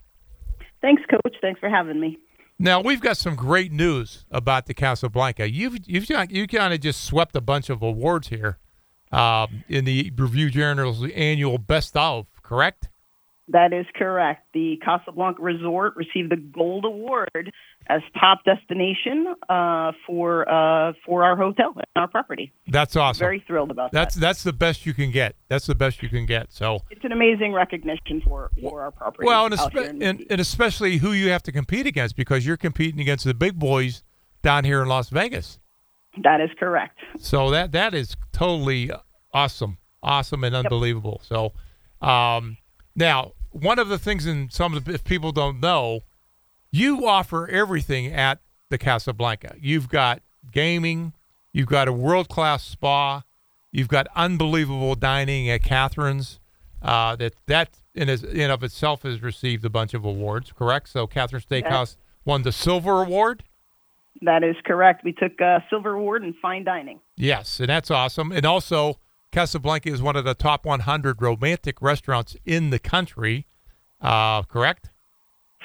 Thanks, 0.82 1.04
Coach. 1.08 1.36
Thanks 1.40 1.60
for 1.60 1.68
having 1.68 2.00
me. 2.00 2.18
Now 2.58 2.80
we've 2.80 3.00
got 3.00 3.16
some 3.16 3.36
great 3.36 3.70
news 3.70 4.24
about 4.32 4.66
the 4.66 4.74
Casablanca. 4.74 5.48
You've 5.48 5.86
you've 5.86 6.08
got- 6.08 6.32
you 6.32 6.48
kind 6.48 6.74
of 6.74 6.80
just 6.80 7.04
swept 7.04 7.36
a 7.36 7.40
bunch 7.40 7.70
of 7.70 7.80
awards 7.80 8.26
here 8.26 8.58
um, 9.12 9.62
in 9.68 9.84
the 9.84 10.12
Review 10.16 10.50
Journal's 10.50 11.08
annual 11.14 11.58
Best 11.58 11.96
of, 11.96 12.26
correct? 12.42 12.88
That 13.48 13.72
is 13.72 13.86
correct. 13.94 14.44
The 14.54 14.76
Casablanca 14.84 15.40
Resort 15.40 15.94
received 15.94 16.32
the 16.32 16.36
Gold 16.36 16.84
Award 16.84 17.52
as 17.88 18.00
top 18.18 18.42
destination 18.44 19.34
uh, 19.48 19.92
for 20.04 20.48
uh, 20.48 20.94
for 21.06 21.22
our 21.22 21.36
hotel 21.36 21.72
and 21.76 21.84
our 21.94 22.08
property. 22.08 22.52
That's 22.66 22.96
awesome. 22.96 23.20
Very 23.20 23.44
thrilled 23.46 23.70
about 23.70 23.92
that's 23.92 24.16
that. 24.16 24.20
that's 24.20 24.38
that's 24.38 24.42
the 24.42 24.52
best 24.52 24.84
you 24.84 24.94
can 24.94 25.12
get. 25.12 25.36
That's 25.48 25.66
the 25.66 25.76
best 25.76 26.02
you 26.02 26.08
can 26.08 26.26
get. 26.26 26.52
So 26.52 26.80
It's 26.90 27.04
an 27.04 27.12
amazing 27.12 27.52
recognition 27.52 28.20
for 28.26 28.50
for 28.60 28.82
our 28.82 28.90
property. 28.90 29.26
well, 29.26 29.46
and, 29.46 29.54
espe- 29.54 30.02
and, 30.02 30.26
and 30.28 30.40
especially 30.40 30.96
who 30.96 31.12
you 31.12 31.30
have 31.30 31.44
to 31.44 31.52
compete 31.52 31.86
against 31.86 32.16
because 32.16 32.44
you're 32.44 32.56
competing 32.56 33.00
against 33.00 33.24
the 33.24 33.34
big 33.34 33.56
boys 33.56 34.02
down 34.42 34.64
here 34.64 34.82
in 34.82 34.88
Las 34.88 35.08
Vegas. 35.08 35.60
that 36.24 36.40
is 36.40 36.50
correct. 36.58 36.98
So 37.20 37.50
that 37.52 37.70
that 37.72 37.94
is 37.94 38.16
totally 38.32 38.90
awesome, 39.32 39.78
awesome 40.02 40.42
and 40.42 40.56
unbelievable. 40.56 41.20
So 41.22 41.52
um, 42.00 42.56
now 42.96 43.34
one 43.56 43.78
of 43.78 43.88
the 43.88 43.98
things, 43.98 44.26
and 44.26 44.52
some 44.52 44.74
of 44.74 44.84
the, 44.84 44.94
if 44.94 45.04
people 45.04 45.32
don't 45.32 45.60
know, 45.60 46.00
you 46.70 47.06
offer 47.06 47.48
everything 47.48 48.06
at 48.06 48.40
the 48.68 48.78
Casablanca. 48.78 49.56
You've 49.60 49.88
got 49.88 50.22
gaming, 50.52 51.12
you've 51.52 51.68
got 51.68 51.88
a 51.88 51.92
world 51.92 52.28
class 52.28 52.64
spa, 52.64 53.22
you've 53.72 53.88
got 53.88 54.06
unbelievable 54.14 54.94
dining 54.94 55.48
at 55.48 55.62
Catherine's. 55.62 56.40
Uh, 56.82 57.16
that 57.16 57.34
that 57.46 57.70
in, 57.94 58.08
is, 58.08 58.22
in 58.22 58.50
of 58.50 58.62
itself 58.62 59.02
has 59.02 59.22
received 59.22 59.64
a 59.64 59.70
bunch 59.70 59.94
of 59.94 60.04
awards. 60.04 60.52
Correct. 60.52 60.88
So 60.88 61.06
Catherine 61.06 61.42
Steakhouse 61.42 61.96
won 62.24 62.42
the 62.42 62.52
silver 62.52 63.02
award. 63.02 63.42
That 64.22 64.44
is 64.44 64.56
correct. 64.64 65.02
We 65.04 65.12
took 65.12 65.40
uh, 65.40 65.60
silver 65.68 65.94
award 65.94 66.22
in 66.22 66.34
fine 66.40 66.64
dining. 66.64 67.00
Yes, 67.16 67.60
and 67.60 67.68
that's 67.68 67.90
awesome. 67.90 68.32
And 68.32 68.46
also, 68.46 68.98
Casablanca 69.36 69.90
is 69.90 70.00
one 70.00 70.16
of 70.16 70.24
the 70.24 70.32
top 70.32 70.64
100 70.64 71.20
romantic 71.20 71.82
restaurants 71.82 72.38
in 72.46 72.70
the 72.70 72.78
country. 72.78 73.46
Uh, 74.00 74.42
correct? 74.44 74.88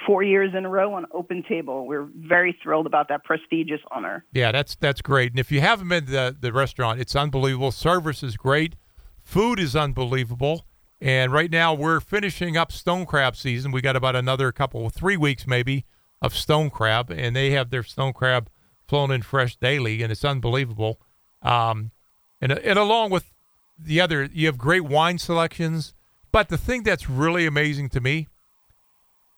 Four 0.05 0.23
years 0.23 0.53
in 0.53 0.65
a 0.65 0.69
row 0.69 0.93
on 0.95 1.05
Open 1.13 1.41
Table. 1.47 1.87
We're 1.87 2.09
very 2.13 2.59
thrilled 2.61 2.85
about 2.85 3.07
that 3.07 3.23
prestigious 3.23 3.79
honor. 3.89 4.25
Yeah, 4.33 4.51
that's 4.51 4.75
that's 4.75 5.01
great. 5.01 5.31
And 5.31 5.39
if 5.39 5.53
you 5.53 5.61
haven't 5.61 5.87
been 5.87 6.05
to 6.07 6.11
the, 6.11 6.37
the 6.37 6.51
restaurant, 6.51 6.99
it's 6.99 7.15
unbelievable. 7.15 7.71
Service 7.71 8.23
is 8.23 8.35
great. 8.35 8.75
Food 9.23 9.57
is 9.57 9.73
unbelievable. 9.73 10.65
And 10.99 11.31
right 11.31 11.49
now 11.49 11.73
we're 11.73 12.01
finishing 12.01 12.57
up 12.57 12.73
stone 12.73 13.05
crab 13.05 13.37
season. 13.37 13.71
We 13.71 13.79
got 13.79 13.95
about 13.95 14.17
another 14.17 14.51
couple, 14.51 14.89
three 14.89 15.15
weeks 15.15 15.47
maybe, 15.47 15.85
of 16.21 16.35
stone 16.35 16.71
crab, 16.71 17.09
and 17.09 17.33
they 17.33 17.51
have 17.51 17.69
their 17.69 17.83
stone 17.83 18.11
crab 18.11 18.49
flown 18.85 19.11
in 19.11 19.21
fresh 19.21 19.55
daily, 19.55 20.03
and 20.03 20.11
it's 20.11 20.25
unbelievable. 20.25 20.99
Um, 21.41 21.91
and 22.41 22.51
and 22.51 22.77
along 22.77 23.11
with 23.11 23.31
the 23.83 24.01
other, 24.01 24.29
you 24.31 24.47
have 24.47 24.57
great 24.57 24.83
wine 24.83 25.17
selections. 25.17 25.93
But 26.31 26.49
the 26.49 26.57
thing 26.57 26.83
that's 26.83 27.09
really 27.09 27.45
amazing 27.45 27.89
to 27.89 27.99
me, 27.99 28.27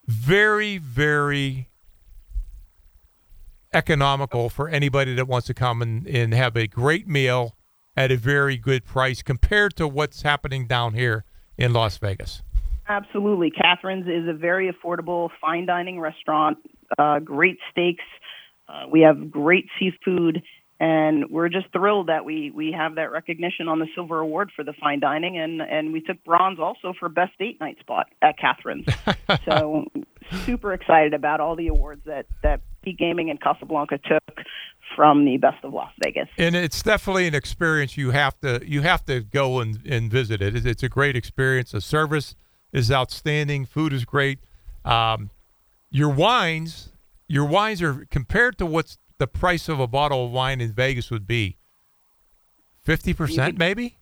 very 0.06 0.78
very 0.78 1.70
economical 3.74 4.50
for 4.50 4.70
anybody 4.70 5.16
that 5.16 5.28
wants 5.28 5.48
to 5.48 5.54
come 5.54 5.82
and, 5.82 6.06
and 6.06 6.34
have 6.34 6.56
a 6.56 6.68
great 6.68 7.08
meal 7.08 7.56
at 7.98 8.12
a 8.12 8.18
very 8.18 8.58
good 8.58 8.86
price 8.86 9.24
compared 9.24 9.76
to 9.76 9.88
what's 9.88 10.22
happening 10.22 10.68
down 10.68 10.94
here 10.94 11.24
in 11.58 11.74
Las 11.74 11.98
Vegas. 11.98 12.44
Absolutely. 12.88 13.50
Catherine's 13.50 14.08
is 14.08 14.28
a 14.28 14.34
very 14.34 14.72
affordable 14.72 15.30
fine 15.42 15.66
dining 15.66 16.00
restaurant, 16.00 16.58
uh, 16.98 17.20
great 17.20 17.58
steaks, 17.72 18.04
Uh, 18.68 18.86
we 18.90 19.02
have 19.02 19.30
great 19.30 19.68
seafood, 19.78 20.42
and 20.84 21.30
we're 21.30 21.48
just 21.50 21.68
thrilled 21.72 22.08
that 22.08 22.26
we 22.26 22.52
we 22.52 22.72
have 22.74 22.96
that 22.96 23.12
recognition 23.12 23.68
on 23.70 23.80
the 23.80 23.88
silver 23.96 24.20
award 24.20 24.52
for 24.56 24.64
the 24.64 24.74
fine 24.74 25.00
dining, 25.00 25.38
and 25.38 25.62
and 25.62 25.94
we 25.94 26.02
took 26.02 26.22
bronze 26.26 26.60
also 26.60 26.94
for 27.00 27.08
best 27.10 27.32
date 27.40 27.60
night 27.62 27.78
spot 27.80 28.08
at 28.22 28.38
Catherine's. 28.38 28.86
so 29.46 29.86
super 30.46 30.74
excited 30.74 31.14
about 31.14 31.40
all 31.40 31.56
the 31.56 31.68
awards 31.68 32.02
that 32.06 32.26
that 32.42 32.60
Peak 32.84 32.98
Gaming 32.98 33.30
and 33.30 33.40
Casablanca 33.42 33.98
took 34.00 34.42
from 34.96 35.24
the 35.26 35.38
Best 35.38 35.64
of 35.64 35.74
Las 35.74 35.92
Vegas. 36.04 36.28
and 36.38 36.56
it's 36.56 36.84
definitely 36.84 37.26
an 37.28 37.34
experience 37.34 37.96
you 37.98 38.12
have 38.12 38.38
to 38.42 38.62
you 38.66 38.82
have 38.82 39.04
to 39.06 39.22
go 39.22 39.60
and, 39.62 39.80
and 39.86 40.12
visit 40.12 40.42
it. 40.42 40.56
It's- 40.56 40.66
It's 40.66 40.84
a 40.84 40.90
great 40.90 41.16
experience. 41.16 41.72
The 41.72 41.82
service 41.82 42.36
is 42.74 42.92
outstanding. 42.92 43.66
Food 43.66 43.94
is 43.94 44.04
great. 44.06 44.40
Um, 44.84 45.30
your 45.90 46.10
wines, 46.10 46.90
your 47.28 47.46
wines 47.46 47.82
are 47.82 48.06
compared 48.12 48.58
to 48.58 48.66
what's 48.66 48.98
the 49.24 49.28
price 49.28 49.70
of 49.70 49.80
a 49.80 49.88
bottle 49.88 50.26
of 50.26 50.32
wine 50.32 50.60
in 50.60 50.74
Vegas 50.74 51.10
would 51.10 51.26
be. 51.26 51.56
Fifty 52.82 53.14
percent, 53.14 53.58
maybe. 53.58 53.96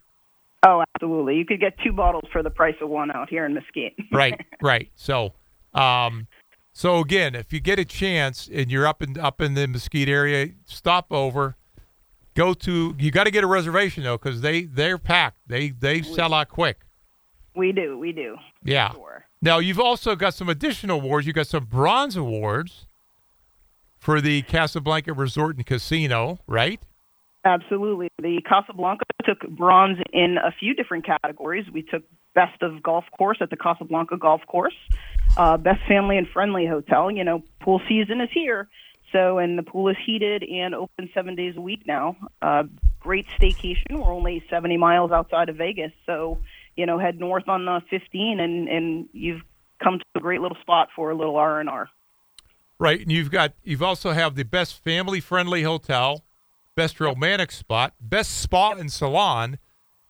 Oh, 0.65 0.83
absolutely! 0.95 1.35
You 1.35 1.45
could 1.45 1.59
get 1.59 1.77
two 1.83 1.91
bottles 1.91 2.23
for 2.31 2.41
the 2.41 2.49
price 2.49 2.73
of 2.81 2.89
one 2.89 3.11
out 3.11 3.29
here 3.29 3.45
in 3.45 3.53
Mesquite. 3.53 3.93
right, 4.11 4.41
right. 4.63 4.89
So, 4.95 5.33
um, 5.75 6.25
so 6.73 6.97
again, 7.01 7.35
if 7.35 7.53
you 7.53 7.59
get 7.59 7.77
a 7.77 7.85
chance 7.85 8.49
and 8.51 8.71
you're 8.71 8.87
up 8.87 9.03
in 9.03 9.19
up 9.19 9.41
in 9.41 9.53
the 9.53 9.67
Mesquite 9.67 10.09
area, 10.09 10.49
stop 10.65 11.11
over. 11.11 11.55
Go 12.33 12.55
to. 12.55 12.95
You 12.97 13.11
got 13.11 13.25
to 13.25 13.31
get 13.31 13.43
a 13.43 13.47
reservation 13.47 14.03
though, 14.03 14.17
because 14.17 14.41
they 14.41 14.63
they're 14.63 14.97
packed. 14.97 15.37
They 15.45 15.69
they 15.69 16.01
sell 16.01 16.33
out 16.33 16.49
quick. 16.49 16.79
We 17.55 17.73
do, 17.73 17.99
we 17.99 18.11
do. 18.11 18.37
Yeah. 18.63 18.93
Sure. 18.93 19.25
Now 19.39 19.59
you've 19.59 19.79
also 19.79 20.15
got 20.15 20.33
some 20.33 20.49
additional 20.49 20.99
awards. 20.99 21.27
You 21.27 21.33
got 21.33 21.45
some 21.45 21.65
bronze 21.65 22.17
awards 22.17 22.87
for 24.01 24.20
the 24.20 24.41
Casablanca 24.41 25.13
Resort 25.13 25.55
and 25.55 25.65
Casino, 25.65 26.39
right? 26.48 26.81
Absolutely. 27.46 28.10
The 28.20 28.41
Casablanca 28.48 29.05
took 29.24 29.48
bronze 29.48 30.00
in 30.12 30.38
a 30.43 30.51
few 30.51 30.74
different 30.74 31.05
categories. 31.05 31.65
We 31.72 31.84
took 31.84 32.03
best 32.34 32.62
of 32.63 32.81
golf 32.81 33.05
course 33.15 33.38
at 33.41 33.51
the 33.51 33.58
Casablanca 33.58 34.17
Golf 34.17 34.41
Course, 34.48 34.75
uh, 35.38 35.58
best 35.58 35.81
family 35.88 36.17
and 36.17 36.27
friendly 36.27 36.65
hotel. 36.65 37.12
You 37.12 37.24
know, 37.24 37.43
pool 37.60 37.79
season 37.88 38.22
is 38.22 38.29
here. 38.34 38.67
So, 39.12 39.38
and 39.38 39.58
the 39.58 39.63
pool 39.63 39.89
is 39.89 39.98
heated 40.03 40.43
and 40.43 40.74
open 40.74 41.10
seven 41.13 41.36
days 41.36 41.55
a 41.58 41.62
week 41.62 41.86
now. 41.86 42.15
Uh, 42.41 42.63
great 43.00 43.27
staycation. 43.39 43.91
We're 43.91 44.13
only 44.13 44.43
70 44.50 44.77
miles 44.77 45.12
outside 45.12 45.50
of 45.50 45.58
Vegas. 45.58 45.91
So, 46.05 46.39
you 46.75 46.86
know, 46.86 46.98
head 46.98 47.20
north 47.20 47.48
on 47.50 47.65
the 47.65 47.81
15 47.89 48.39
and, 48.39 48.70
and 48.70 49.10
you've 49.12 49.41
come 49.84 50.00
to 50.00 50.05
a 50.15 50.20
great 50.20 50.41
little 50.41 50.58
spot 50.62 50.89
for 50.96 51.12
a 51.12 51.15
little 51.15 51.36
R&R. 51.36 51.89
Right, 52.81 53.00
and 53.00 53.11
you've 53.11 53.29
got 53.29 53.53
you've 53.61 53.83
also 53.83 54.11
have 54.11 54.33
the 54.33 54.43
best 54.43 54.83
family 54.83 55.19
friendly 55.19 55.61
hotel, 55.61 56.25
best 56.75 57.00
romantic 57.00 57.51
spot, 57.51 57.93
best 58.01 58.41
spa 58.41 58.71
and 58.71 58.91
salon, 58.91 59.59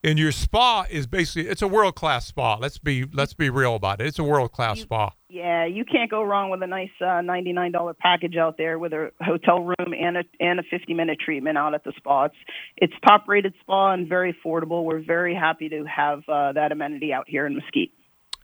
and 0.02 0.18
your 0.18 0.32
spa 0.32 0.86
is 0.90 1.06
basically 1.06 1.50
it's 1.50 1.60
a 1.60 1.68
world 1.68 1.96
class 1.96 2.26
spa. 2.26 2.56
Let's 2.58 2.78
be 2.78 3.04
let's 3.12 3.34
be 3.34 3.50
real 3.50 3.74
about 3.74 4.00
it. 4.00 4.06
It's 4.06 4.18
a 4.18 4.24
world 4.24 4.52
class 4.52 4.80
spa. 4.80 5.10
Yeah, 5.28 5.66
you 5.66 5.84
can't 5.84 6.10
go 6.10 6.22
wrong 6.22 6.48
with 6.48 6.62
a 6.62 6.66
nice 6.66 6.88
uh, 6.98 7.20
ninety-nine 7.20 7.72
dollar 7.72 7.92
package 7.92 8.36
out 8.38 8.56
there 8.56 8.78
with 8.78 8.94
a 8.94 9.10
hotel 9.20 9.62
room 9.62 9.92
and 9.92 10.16
a 10.16 10.24
and 10.40 10.58
a 10.58 10.62
fifty-minute 10.62 11.18
treatment 11.22 11.58
out 11.58 11.74
at 11.74 11.84
the 11.84 11.92
spa. 11.98 12.24
It's 12.24 12.36
it's 12.78 12.94
top-rated 13.06 13.52
spa 13.60 13.92
and 13.92 14.08
very 14.08 14.32
affordable. 14.32 14.84
We're 14.84 15.04
very 15.04 15.34
happy 15.34 15.68
to 15.68 15.84
have 15.84 16.26
uh, 16.26 16.52
that 16.52 16.72
amenity 16.72 17.12
out 17.12 17.28
here 17.28 17.44
in 17.44 17.54
Mesquite. 17.54 17.92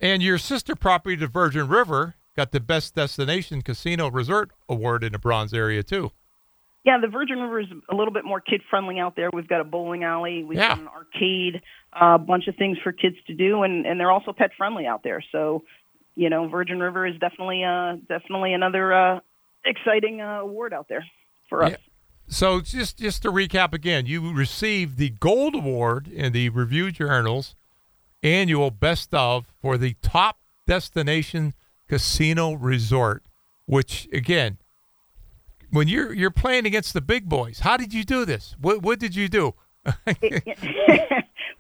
And 0.03 0.23
your 0.23 0.37
sister 0.37 0.77
property, 0.77 1.17
the 1.17 1.29
Virgin 1.29 1.67
River, 1.67 2.17
got 2.39 2.53
the 2.53 2.61
best 2.61 2.95
destination 2.95 3.61
casino 3.63 4.09
resort 4.09 4.53
award 4.69 5.03
in 5.03 5.11
the 5.11 5.19
bronze 5.19 5.53
area 5.53 5.83
too. 5.83 6.13
Yeah, 6.85 6.99
the 7.03 7.09
Virgin 7.09 7.41
River 7.41 7.59
is 7.59 7.67
a 7.91 7.95
little 7.97 8.13
bit 8.13 8.25
more 8.25 8.41
kid-friendly 8.41 9.01
out 9.01 9.17
there. 9.17 9.29
We've 9.33 9.49
got 9.49 9.61
a 9.61 9.65
bowling 9.65 10.05
alley, 10.05 10.45
we've 10.45 10.57
Yeah. 10.57 10.69
got 10.69 10.79
an 10.79 10.89
arcade, 10.89 11.61
a 11.93 12.17
bunch 12.17 12.47
of 12.47 12.55
things 12.55 12.79
for 12.85 12.93
kids 12.93 13.17
to 13.27 13.35
do, 13.35 13.65
and 13.65 13.85
and 13.85 13.99
they're 13.99 14.13
also 14.13 14.33
pet-friendly 14.33 14.87
out 14.87 15.03
there. 15.03 15.21
So, 15.33 15.65
you 16.15 16.31
know, 16.31 16.47
Virgin 16.49 16.79
River 16.79 17.05
is 17.07 17.19
definitely 17.19 17.65
uh 17.65 17.97
definitely 18.09 18.53
another 18.55 18.95
uh 18.95 19.21
exciting 19.65 20.21
uh, 20.21 20.39
award 20.43 20.73
out 20.73 20.87
there 20.89 21.05
for 21.49 21.65
us. 21.65 21.73
Yeah. 21.73 21.77
So 22.29 22.61
just 22.61 22.99
just 22.99 23.23
to 23.23 23.33
recap 23.33 23.73
again, 23.73 24.07
you 24.07 24.33
received 24.33 24.97
the 24.97 25.11
gold 25.11 25.57
award 25.57 26.07
in 26.07 26.33
the 26.33 26.51
Review 26.51 26.93
Journal's 26.93 27.57
annual 28.23 28.71
best 28.71 29.13
of 29.13 29.53
for 29.61 29.77
the 29.77 29.95
top 30.03 30.39
destination 30.67 31.55
casino 31.89 32.53
resort, 32.53 33.25
which 33.67 34.09
again, 34.13 34.59
when 35.71 35.89
you're 35.89 36.13
you're 36.13 36.31
playing 36.31 36.67
against 36.67 36.95
the 36.95 37.01
big 37.01 37.29
boys, 37.29 37.61
how 37.61 37.77
did 37.77 37.93
you 37.93 38.05
do 38.05 38.25
this? 38.25 38.57
What 38.61 38.83
what 38.83 38.99
did 38.99 39.15
you 39.15 39.29
do? 39.29 39.55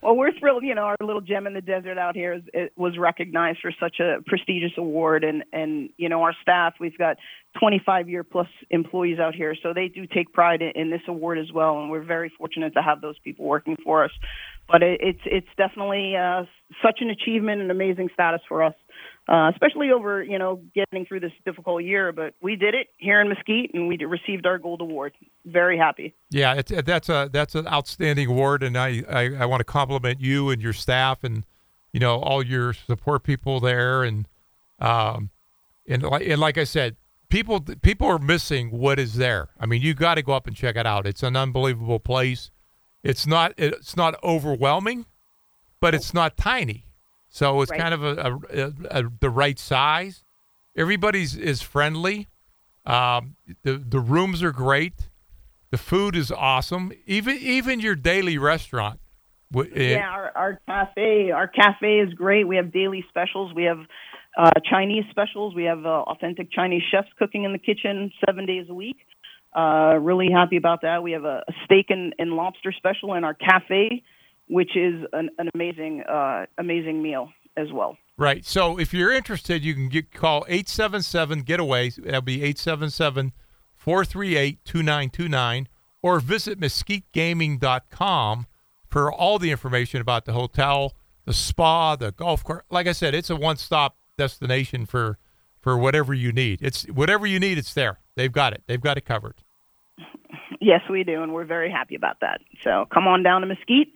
well, 0.02 0.16
we're 0.16 0.32
thrilled. 0.38 0.62
You 0.62 0.74
know, 0.74 0.82
our 0.82 0.96
little 1.00 1.20
gem 1.20 1.46
in 1.46 1.54
the 1.54 1.60
desert 1.60 1.98
out 1.98 2.14
here 2.14 2.40
is, 2.54 2.70
was 2.76 2.98
recognized 2.98 3.60
for 3.60 3.72
such 3.80 4.00
a 4.00 4.18
prestigious 4.26 4.72
award, 4.76 5.24
and 5.24 5.44
and 5.52 5.90
you 5.96 6.08
know, 6.08 6.22
our 6.22 6.34
staff. 6.42 6.74
We've 6.80 6.96
got 6.96 7.16
25 7.58 8.08
year 8.08 8.24
plus 8.24 8.48
employees 8.70 9.18
out 9.18 9.34
here, 9.34 9.54
so 9.62 9.72
they 9.74 9.88
do 9.88 10.06
take 10.06 10.32
pride 10.32 10.62
in, 10.62 10.72
in 10.74 10.90
this 10.90 11.02
award 11.08 11.38
as 11.38 11.52
well, 11.52 11.80
and 11.80 11.90
we're 11.90 12.02
very 12.04 12.30
fortunate 12.36 12.74
to 12.74 12.82
have 12.82 13.00
those 13.00 13.18
people 13.20 13.44
working 13.44 13.76
for 13.82 14.04
us. 14.04 14.12
But 14.68 14.82
it, 14.82 15.00
it's 15.02 15.22
it's 15.24 15.48
definitely 15.56 16.16
uh, 16.16 16.44
such 16.82 16.98
an 17.00 17.10
achievement 17.10 17.60
and 17.62 17.70
amazing 17.70 18.10
status 18.12 18.40
for 18.48 18.62
us. 18.62 18.74
Uh, 19.28 19.50
especially 19.52 19.90
over, 19.90 20.22
you 20.22 20.38
know, 20.38 20.62
getting 20.74 21.04
through 21.04 21.20
this 21.20 21.32
difficult 21.44 21.84
year, 21.84 22.12
but 22.12 22.32
we 22.40 22.56
did 22.56 22.74
it 22.74 22.86
here 22.96 23.20
in 23.20 23.28
Mesquite, 23.28 23.72
and 23.74 23.86
we 23.86 23.98
received 23.98 24.46
our 24.46 24.56
gold 24.56 24.80
award. 24.80 25.12
Very 25.44 25.76
happy. 25.76 26.14
Yeah, 26.30 26.54
it's, 26.54 26.72
that's 26.86 27.10
a 27.10 27.28
that's 27.30 27.54
an 27.54 27.68
outstanding 27.68 28.28
award, 28.28 28.62
and 28.62 28.78
I, 28.78 29.02
I, 29.06 29.34
I 29.40 29.44
want 29.44 29.60
to 29.60 29.64
compliment 29.64 30.22
you 30.22 30.48
and 30.48 30.62
your 30.62 30.72
staff, 30.72 31.24
and 31.24 31.44
you 31.92 32.00
know 32.00 32.20
all 32.20 32.42
your 32.42 32.72
support 32.72 33.22
people 33.22 33.60
there, 33.60 34.02
and 34.02 34.26
um, 34.78 35.28
and 35.86 36.02
like 36.04 36.26
and 36.26 36.40
like 36.40 36.56
I 36.56 36.64
said, 36.64 36.96
people 37.28 37.60
people 37.60 38.06
are 38.06 38.18
missing 38.18 38.70
what 38.70 38.98
is 38.98 39.16
there. 39.16 39.50
I 39.60 39.66
mean, 39.66 39.82
you 39.82 39.92
got 39.92 40.14
to 40.14 40.22
go 40.22 40.32
up 40.32 40.46
and 40.46 40.56
check 40.56 40.74
it 40.74 40.86
out. 40.86 41.06
It's 41.06 41.22
an 41.22 41.36
unbelievable 41.36 42.00
place. 42.00 42.50
It's 43.02 43.26
not 43.26 43.52
it's 43.58 43.94
not 43.94 44.14
overwhelming, 44.24 45.04
but 45.80 45.94
it's 45.94 46.14
not 46.14 46.38
tiny. 46.38 46.86
So 47.28 47.60
it's 47.62 47.70
Right. 47.70 47.80
kind 47.80 47.94
of 47.94 48.02
a, 48.02 48.38
a, 48.50 48.72
a, 49.00 49.02
the 49.20 49.30
right 49.30 49.58
size. 49.58 50.24
Everybody's 50.76 51.36
is 51.36 51.60
friendly. 51.62 52.28
Um, 52.86 53.36
the 53.62 53.76
the 53.76 54.00
rooms 54.00 54.42
are 54.42 54.52
great. 54.52 55.10
The 55.70 55.78
food 55.78 56.16
is 56.16 56.30
awesome. 56.32 56.92
Even 57.06 57.36
even 57.36 57.80
your 57.80 57.94
daily 57.96 58.38
restaurant. 58.38 59.00
eh, 59.54 59.96
Yeah, 59.96 60.08
our, 60.08 60.32
our 60.36 60.60
cafe, 60.66 61.30
our 61.30 61.48
cafe 61.48 62.00
is 62.00 62.14
great. 62.14 62.46
We 62.48 62.56
have 62.56 62.72
daily 62.72 63.04
specials. 63.08 63.52
We 63.54 63.64
have 63.64 63.80
uh, 64.38 64.50
Chinese 64.70 65.04
specials. 65.10 65.54
We 65.54 65.64
have 65.64 65.84
uh, 65.84 65.88
authentic 66.06 66.50
Chinese 66.52 66.82
chefs 66.90 67.08
cooking 67.18 67.44
in 67.44 67.52
the 67.52 67.58
kitchen 67.58 68.12
seven 68.26 68.46
days 68.46 68.66
a 68.70 68.74
week. 68.74 68.96
Uh, 69.56 69.96
really 70.00 70.28
happy 70.30 70.56
about 70.56 70.82
that. 70.82 71.02
We 71.02 71.12
have 71.12 71.24
a, 71.24 71.42
a 71.48 71.52
steak 71.64 71.86
and, 71.88 72.14
and 72.18 72.32
lobster 72.32 72.72
special 72.72 73.14
in 73.14 73.24
our 73.24 73.34
cafe, 73.34 74.02
which 74.48 74.76
is 74.76 75.04
an, 75.12 75.30
an 75.38 75.48
amazing, 75.54 76.02
uh, 76.02 76.46
amazing 76.58 77.02
meal 77.02 77.30
as 77.56 77.72
well. 77.72 77.96
Right. 78.16 78.44
So 78.44 78.78
if 78.78 78.92
you're 78.92 79.12
interested, 79.12 79.64
you 79.64 79.74
can 79.74 79.88
get 79.88 80.12
call 80.12 80.44
877 80.48 81.42
getaway. 81.42 81.90
That'll 81.90 82.20
be 82.20 82.42
877 82.42 83.32
438 83.76 84.64
2929 84.64 85.68
or 86.02 86.20
visit 86.20 86.60
mesquitegaming.com 86.60 88.46
for 88.88 89.12
all 89.12 89.38
the 89.38 89.50
information 89.50 90.00
about 90.00 90.24
the 90.24 90.32
hotel, 90.32 90.94
the 91.26 91.34
spa, 91.34 91.94
the 91.96 92.12
golf 92.12 92.42
course. 92.42 92.64
Like 92.70 92.86
I 92.86 92.92
said, 92.92 93.14
it's 93.14 93.30
a 93.30 93.36
one-stop 93.36 93.96
destination 94.16 94.86
for 94.86 95.18
for 95.60 95.76
whatever 95.76 96.14
you 96.14 96.32
need. 96.32 96.60
It's 96.62 96.84
whatever 96.84 97.26
you 97.26 97.38
need, 97.38 97.58
it's 97.58 97.74
there. 97.74 97.98
They've 98.14 98.32
got 98.32 98.52
it. 98.52 98.62
They've 98.66 98.80
got 98.80 98.96
it 98.96 99.04
covered. 99.04 99.42
Yes, 100.60 100.80
we 100.90 101.04
do, 101.04 101.22
and 101.22 101.32
we're 101.32 101.44
very 101.44 101.70
happy 101.70 101.94
about 101.94 102.20
that. 102.20 102.40
So 102.64 102.86
come 102.92 103.06
on 103.06 103.22
down 103.22 103.42
to 103.42 103.46
Mesquite 103.46 103.92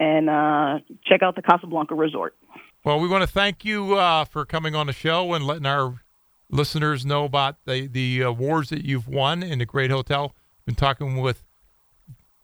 and 0.00 0.28
uh, 0.28 0.78
check 1.04 1.22
out 1.22 1.36
the 1.36 1.42
Casablanca 1.42 1.94
Resort. 1.94 2.36
Well, 2.84 3.00
we 3.00 3.08
want 3.08 3.22
to 3.22 3.26
thank 3.26 3.64
you 3.64 3.94
uh, 3.94 4.24
for 4.24 4.44
coming 4.44 4.74
on 4.74 4.86
the 4.86 4.92
show 4.92 5.32
and 5.32 5.46
letting 5.46 5.66
our 5.66 6.02
listeners 6.50 7.06
know 7.06 7.24
about 7.24 7.56
the, 7.64 7.86
the 7.86 8.20
awards 8.20 8.68
that 8.70 8.84
you've 8.84 9.08
won 9.08 9.42
in 9.42 9.58
the 9.58 9.66
great 9.66 9.90
hotel. 9.90 10.34
Been 10.66 10.74
talking 10.74 11.20
with 11.20 11.42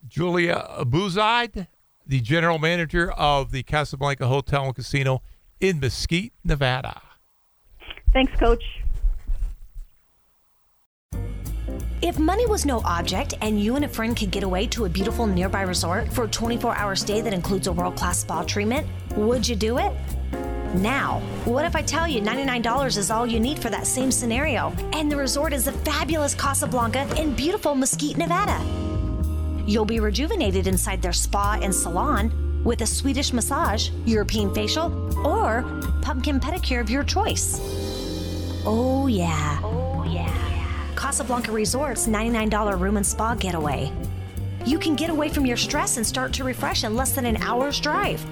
Julia 0.07 0.67
Abuzide, 0.79 1.67
the 2.07 2.21
general 2.21 2.59
manager 2.59 3.11
of 3.13 3.53
the 3.53 3.63
Casablanca 3.63 4.27
Hotel 4.27 4.65
and 4.65 4.75
Casino 4.75 5.23
in 5.61 5.79
Mesquite, 5.79 6.33
Nevada. 6.43 7.03
Thanks, 8.13 8.33
Coach. 8.41 8.65
If 12.11 12.19
money 12.19 12.45
was 12.45 12.67
no 12.67 12.81
object 12.85 13.35
and 13.41 13.63
you 13.63 13.77
and 13.77 13.85
a 13.85 13.89
friend 13.89 14.17
could 14.17 14.33
get 14.33 14.43
away 14.43 14.67
to 14.67 14.85
a 14.85 14.89
beautiful 14.89 15.29
nearby 15.29 15.63
resort 15.63 16.13
for 16.13 16.25
a 16.25 16.29
24 16.29 16.75
hour 16.75 16.97
stay 16.97 17.21
that 17.21 17.33
includes 17.33 17.69
a 17.69 17.73
world 17.73 17.95
class 17.95 18.19
spa 18.19 18.43
treatment, 18.43 18.85
would 19.15 19.49
you 19.49 19.55
do 19.55 19.79
it? 19.79 19.93
Now, 20.75 21.21
what 21.45 21.65
if 21.65 21.77
I 21.77 21.83
tell 21.83 22.09
you 22.09 22.21
$99 22.21 22.97
is 22.97 23.13
all 23.13 23.29
you 23.29 23.39
need 23.39 23.61
for 23.61 23.71
that 23.71 23.87
same 23.87 24.11
scenario? 24.11 24.73
And 24.93 25.09
the 25.09 25.17
resort 25.17 25.53
is 25.53 25.67
the 25.67 25.71
fabulous 25.71 26.35
Casablanca 26.35 27.07
in 27.17 27.33
beautiful 27.37 27.77
Mesquite, 27.77 28.17
Nevada. 28.17 28.59
You'll 29.65 29.85
be 29.85 30.01
rejuvenated 30.01 30.67
inside 30.67 31.01
their 31.01 31.13
spa 31.13 31.61
and 31.63 31.73
salon 31.73 32.65
with 32.65 32.81
a 32.81 32.87
Swedish 32.87 33.33
massage, 33.33 33.91
European 34.05 34.53
facial, 34.53 34.91
or 35.25 35.63
pumpkin 36.03 36.41
pedicure 36.41 36.81
of 36.81 36.91
your 36.91 37.05
choice. 37.05 37.61
Oh, 38.67 39.07
yeah. 39.07 39.61
Oh, 39.63 40.03
yeah. 40.11 40.50
Casablanca 41.01 41.51
Resort's 41.51 42.07
$99 42.07 42.79
room 42.79 42.99
and 42.99 43.07
spa 43.07 43.35
getaway. 43.35 43.91
You 44.67 44.79
can 44.79 44.97
get 44.97 45.09
away 45.09 45.31
from 45.31 45.47
your 45.47 45.57
stress 45.57 45.97
and 45.97 46.07
start 46.07 46.31
to 46.35 46.45
refresh 46.45 46.85
in 46.85 46.95
less 46.95 47.13
than 47.13 47.25
an 47.25 47.39
hour's 47.39 47.81
drive. 47.81 48.23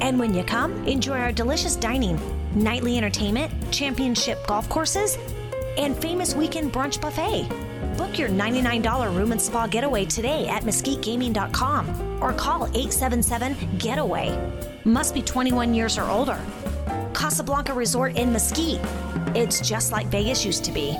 And 0.00 0.18
when 0.18 0.32
you 0.32 0.42
come, 0.42 0.72
enjoy 0.88 1.18
our 1.18 1.32
delicious 1.32 1.76
dining, 1.76 2.18
nightly 2.54 2.96
entertainment, 2.96 3.52
championship 3.70 4.44
golf 4.46 4.66
courses, 4.70 5.18
and 5.76 5.94
famous 5.94 6.34
weekend 6.34 6.72
brunch 6.72 6.98
buffet. 6.98 7.46
Book 7.98 8.18
your 8.18 8.30
$99 8.30 9.14
room 9.14 9.30
and 9.32 9.40
spa 9.40 9.66
getaway 9.66 10.06
today 10.06 10.48
at 10.48 10.62
mesquitegaming.com 10.62 12.22
or 12.22 12.32
call 12.32 12.64
877 12.68 13.76
Getaway. 13.76 14.34
Must 14.86 15.12
be 15.12 15.20
21 15.20 15.74
years 15.74 15.98
or 15.98 16.08
older. 16.08 16.40
Casablanca 17.12 17.74
Resort 17.74 18.16
in 18.16 18.32
Mesquite. 18.32 18.80
It's 19.36 19.60
just 19.60 19.92
like 19.92 20.06
Vegas 20.06 20.42
used 20.42 20.64
to 20.64 20.72
be. 20.72 20.96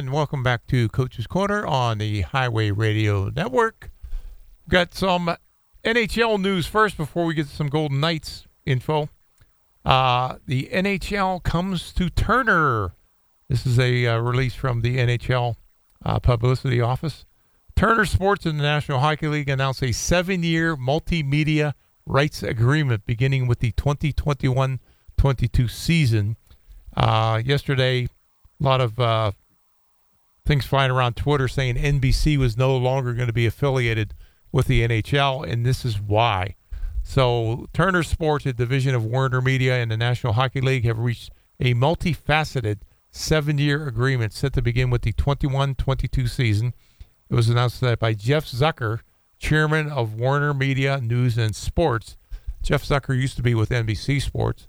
And 0.00 0.14
welcome 0.14 0.42
back 0.42 0.66
to 0.68 0.88
Coach's 0.88 1.26
Corner 1.26 1.66
on 1.66 1.98
the 1.98 2.22
Highway 2.22 2.70
Radio 2.70 3.28
Network. 3.28 3.90
Got 4.66 4.94
some 4.94 5.36
NHL 5.84 6.40
news 6.40 6.66
first 6.66 6.96
before 6.96 7.26
we 7.26 7.34
get 7.34 7.48
some 7.48 7.66
Golden 7.66 8.00
Knights 8.00 8.46
info. 8.64 9.10
Uh, 9.84 10.36
the 10.46 10.70
NHL 10.72 11.42
comes 11.42 11.92
to 11.92 12.08
Turner. 12.08 12.94
This 13.50 13.66
is 13.66 13.78
a 13.78 14.06
uh, 14.06 14.18
release 14.20 14.54
from 14.54 14.80
the 14.80 14.96
NHL 14.96 15.56
uh, 16.02 16.18
publicity 16.18 16.80
office. 16.80 17.26
Turner 17.76 18.06
Sports 18.06 18.46
and 18.46 18.58
the 18.58 18.64
National 18.64 19.00
Hockey 19.00 19.28
League 19.28 19.50
announced 19.50 19.82
a 19.82 19.92
seven 19.92 20.42
year 20.42 20.78
multimedia 20.78 21.74
rights 22.06 22.42
agreement 22.42 23.04
beginning 23.04 23.46
with 23.46 23.58
the 23.58 23.72
2021 23.72 24.80
22 25.18 25.68
season. 25.68 26.38
Uh, 26.96 27.42
yesterday, 27.44 28.04
a 28.04 28.64
lot 28.64 28.80
of 28.80 28.98
uh, 28.98 29.32
things 30.44 30.64
flying 30.64 30.90
around 30.90 31.16
Twitter 31.16 31.48
saying 31.48 31.76
NBC 31.76 32.36
was 32.36 32.56
no 32.56 32.76
longer 32.76 33.12
going 33.12 33.26
to 33.26 33.32
be 33.32 33.46
affiliated 33.46 34.14
with 34.52 34.66
the 34.66 34.86
NHL, 34.86 35.48
and 35.48 35.64
this 35.64 35.84
is 35.84 36.00
why. 36.00 36.56
So, 37.02 37.66
Turner 37.72 38.02
Sports, 38.02 38.46
a 38.46 38.52
division 38.52 38.94
of 38.94 39.04
Warner 39.04 39.40
Media 39.40 39.80
and 39.80 39.90
the 39.90 39.96
National 39.96 40.34
Hockey 40.34 40.60
League, 40.60 40.84
have 40.84 40.98
reached 40.98 41.30
a 41.58 41.74
multifaceted 41.74 42.78
seven 43.10 43.58
year 43.58 43.86
agreement 43.86 44.32
set 44.32 44.52
to 44.54 44.62
begin 44.62 44.90
with 44.90 45.02
the 45.02 45.12
21 45.12 45.74
22 45.74 46.26
season. 46.26 46.74
It 47.28 47.34
was 47.34 47.48
announced 47.48 47.80
that 47.80 47.98
by 47.98 48.14
Jeff 48.14 48.46
Zucker, 48.46 49.00
chairman 49.38 49.88
of 49.88 50.14
Warner 50.14 50.52
Media 50.54 51.00
News 51.00 51.38
and 51.38 51.54
Sports. 51.54 52.16
Jeff 52.62 52.84
Zucker 52.84 53.16
used 53.16 53.36
to 53.36 53.42
be 53.42 53.54
with 53.54 53.70
NBC 53.70 54.20
Sports, 54.20 54.68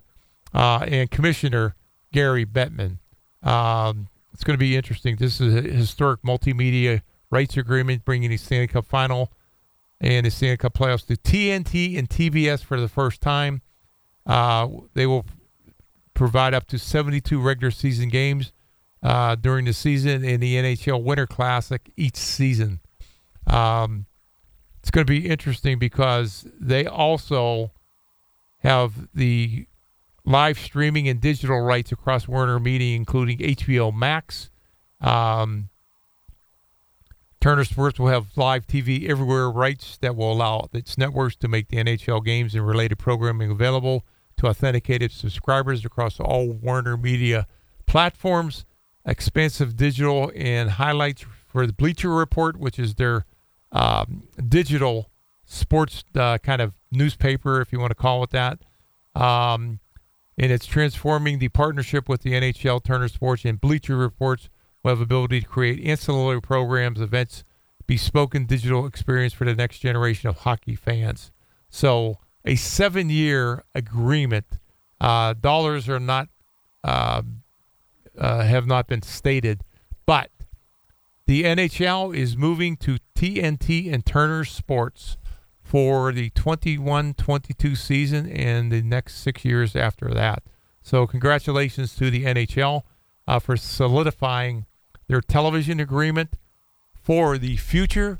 uh, 0.54 0.86
and 0.88 1.12
Commissioner 1.12 1.76
Gary 2.14 2.46
Bettman. 2.46 2.98
Um, 3.44 4.08
it's 4.34 4.44
going 4.44 4.56
to 4.56 4.60
be 4.60 4.76
interesting. 4.76 5.16
This 5.18 5.42
is 5.42 5.56
a 5.56 5.62
historic 5.62 6.22
multimedia 6.22 7.02
rights 7.30 7.58
agreement 7.58 8.06
bringing 8.06 8.30
the 8.30 8.38
Stanley 8.38 8.68
Cup 8.68 8.86
final 8.86 9.32
and 10.00 10.26
the 10.26 10.32
Stanley 10.32 10.58
Cup 10.58 10.74
playoffs 10.74 11.06
to 11.08 11.16
TNT 11.16 11.98
and 11.98 12.10
TBS 12.10 12.64
for 12.64 12.80
the 12.80 12.88
first 12.88 13.22
time. 13.22 13.62
Uh, 14.26 14.68
they 14.94 15.06
will 15.06 15.26
provide 16.14 16.54
up 16.54 16.68
to 16.68 16.78
72 16.78 17.40
regular 17.40 17.72
season 17.72 18.10
games 18.10 18.52
uh, 19.04 19.36
during 19.36 19.66
the 19.66 19.74
season 19.74 20.24
in 20.24 20.40
the 20.40 20.56
NHL 20.56 21.02
Winter 21.04 21.28
Classic 21.28 21.92
each 21.98 22.18
season. 22.18 22.80
Um, 23.48 24.06
it's 24.80 24.92
going 24.92 25.06
to 25.06 25.12
be 25.12 25.28
interesting 25.28 25.80
because 25.80 26.48
they 26.60 26.86
also 26.86 27.72
have 28.58 29.08
the 29.14 29.68
live 30.26 30.60
streaming 30.60 31.08
and 31.08 31.20
digital 31.20 31.62
rights 31.62 31.92
across 31.92 32.28
Warner 32.28 32.60
Media, 32.60 32.96
including 32.96 33.40
HBO 33.40 33.94
Max. 33.94 34.50
Um, 35.00 35.70
Turner 37.40 37.64
Sports 37.64 38.00
will 38.00 38.08
have 38.08 38.28
live 38.36 38.68
TV 38.68 39.10
everywhere 39.10 39.50
rights 39.50 39.98
that 39.98 40.16
will 40.16 40.32
allow 40.32 40.70
its 40.74 40.98
networks 40.98 41.36
to 41.38 41.48
make 41.48 41.70
the 41.70 41.78
NHL 41.78 42.24
games 42.24 42.54
and 42.54 42.66
related 42.66 43.00
programming 43.00 43.50
available 43.50 44.06
to 44.38 44.48
authenticated 44.48 45.12
subscribers 45.12 45.84
across 45.84 46.20
all 46.20 46.52
Warner 46.52 46.98
Media 46.98 47.48
platforms. 47.88 48.66
Expansive 49.04 49.76
digital 49.76 50.32
and 50.36 50.72
highlights 50.72 51.26
for 51.48 51.66
the 51.66 51.74
Bleacher 51.74 52.10
Report, 52.10 52.58
which 52.58 52.78
is 52.78 52.96
their 52.96 53.26
um, 53.72 54.28
digital 54.48 55.10
sports 55.46 56.04
uh, 56.16 56.38
kind 56.38 56.62
of 56.62 56.74
newspaper, 56.92 57.60
if 57.62 57.74
you 57.74 57.80
want 57.80 57.90
to 57.90 57.96
call 57.96 58.24
it 58.24 58.30
that. 58.30 58.60
Um, 59.16 59.80
and 60.38 60.52
it's 60.52 60.66
transforming 60.66 61.40
the 61.40 61.50
partnership 61.50 62.08
with 62.08 62.22
the 62.22 62.32
NHL, 62.32 62.84
Turner 62.84 63.08
Sports, 63.08 63.46
and 63.46 63.60
Bleacher 63.60 63.96
Reports 63.96 64.50
will 64.84 64.90
have 64.90 65.02
ability 65.02 65.42
to 65.42 65.48
create 65.48 65.86
ancillary 65.86 66.42
programs, 66.42 67.00
events, 67.00 67.44
bespoken 67.88 68.46
digital 68.46 68.86
experience 68.86 69.34
for 69.34 69.46
the 69.46 69.56
next 69.56 69.80
generation 69.80 70.30
of 70.30 70.38
hockey 70.40 70.76
fans. 70.76 71.32
So 71.70 72.20
a 72.46 72.56
seven-year 72.56 73.64
agreement. 73.76 74.60
Uh, 75.00 75.34
dollars 75.34 75.90
are 75.90 76.00
not 76.00 76.30
uh, 76.84 77.22
uh, 78.18 78.44
have 78.44 78.68
not 78.68 78.88
been 78.88 79.02
stated, 79.02 79.64
but 80.06 80.30
the 81.26 81.44
NHL 81.44 82.16
is 82.16 82.36
moving 82.36 82.76
to 82.78 82.98
TNT 83.16 83.92
and 83.92 84.06
Turner 84.06 84.44
Sports 84.46 85.18
for 85.72 86.12
the 86.12 86.30
21-22 86.32 87.78
season 87.78 88.30
and 88.30 88.74
the 88.74 88.82
next 88.82 89.16
six 89.16 89.46
years 89.46 89.74
after 89.74 90.14
that. 90.14 90.44
So 90.82 91.08
congratulations 91.08 91.96
to 91.96 92.12
the 92.12 92.26
NHL 92.26 92.82
uh, 93.26 93.40
for 93.40 93.56
solidifying 93.56 94.66
their 95.08 95.22
television 95.22 95.80
agreement 95.80 96.32
for 96.94 97.38
the 97.38 97.56
future. 97.56 98.20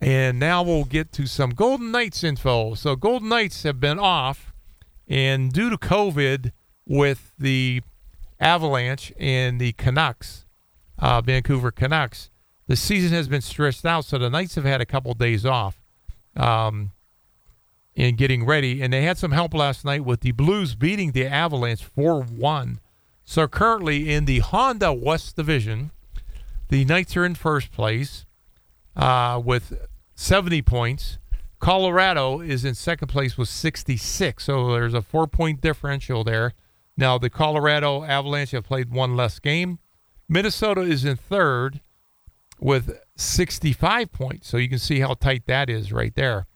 And 0.00 0.38
now 0.38 0.62
we'll 0.62 0.84
get 0.84 1.10
to 1.14 1.26
some 1.26 1.50
Golden 1.50 1.90
Knights 1.90 2.22
info. 2.22 2.74
So 2.74 2.94
Golden 2.94 3.30
Knights 3.30 3.64
have 3.64 3.80
been 3.80 3.98
off, 3.98 4.52
and 5.08 5.52
due 5.52 5.70
to 5.70 5.76
COVID, 5.76 6.52
with 6.86 7.32
the 7.36 7.82
Avalanche 8.38 9.12
and 9.18 9.60
the 9.60 9.72
Canucks, 9.72 10.44
uh, 11.00 11.20
Vancouver 11.20 11.72
Canucks, 11.72 12.30
the 12.68 12.76
season 12.76 13.10
has 13.10 13.26
been 13.26 13.40
stretched 13.40 13.84
out. 13.84 14.04
So 14.04 14.18
the 14.18 14.30
Knights 14.30 14.54
have 14.54 14.62
had 14.62 14.80
a 14.80 14.86
couple 14.86 15.12
days 15.14 15.44
off 15.44 15.82
um, 16.36 16.92
in 17.94 18.16
getting 18.16 18.44
ready, 18.44 18.82
and 18.82 18.92
they 18.92 19.02
had 19.02 19.18
some 19.18 19.32
help 19.32 19.54
last 19.54 19.84
night 19.84 20.04
with 20.04 20.20
the 20.20 20.32
Blues 20.32 20.74
beating 20.74 21.12
the 21.12 21.26
Avalanche 21.26 21.84
4 21.84 22.22
1. 22.22 22.80
So 23.24 23.48
currently 23.48 24.12
in 24.12 24.24
the 24.26 24.38
Honda 24.38 24.92
West 24.92 25.34
Division, 25.34 25.90
the 26.68 26.84
Knights 26.84 27.16
are 27.16 27.24
in 27.24 27.34
first 27.34 27.72
place 27.72 28.24
uh, 28.94 29.40
with 29.44 29.86
70 30.14 30.62
points. 30.62 31.18
Colorado 31.58 32.40
is 32.40 32.64
in 32.64 32.74
second 32.74 33.08
place 33.08 33.38
with 33.38 33.48
66. 33.48 34.44
So 34.44 34.72
there's 34.72 34.94
a 34.94 35.02
four 35.02 35.26
point 35.26 35.60
differential 35.60 36.22
there. 36.22 36.52
Now, 36.96 37.18
the 37.18 37.30
Colorado 37.30 38.04
Avalanche 38.04 38.52
have 38.52 38.64
played 38.64 38.90
one 38.90 39.16
less 39.16 39.38
game. 39.38 39.78
Minnesota 40.28 40.80
is 40.80 41.04
in 41.04 41.16
third 41.16 41.80
with 42.58 42.98
65 43.16 44.12
points. 44.12 44.48
So 44.48 44.56
you 44.56 44.68
can 44.68 44.78
see 44.78 45.00
how 45.00 45.14
tight 45.14 45.46
that 45.46 45.68
is 45.68 45.92
right 45.92 46.14
there. 46.14 46.46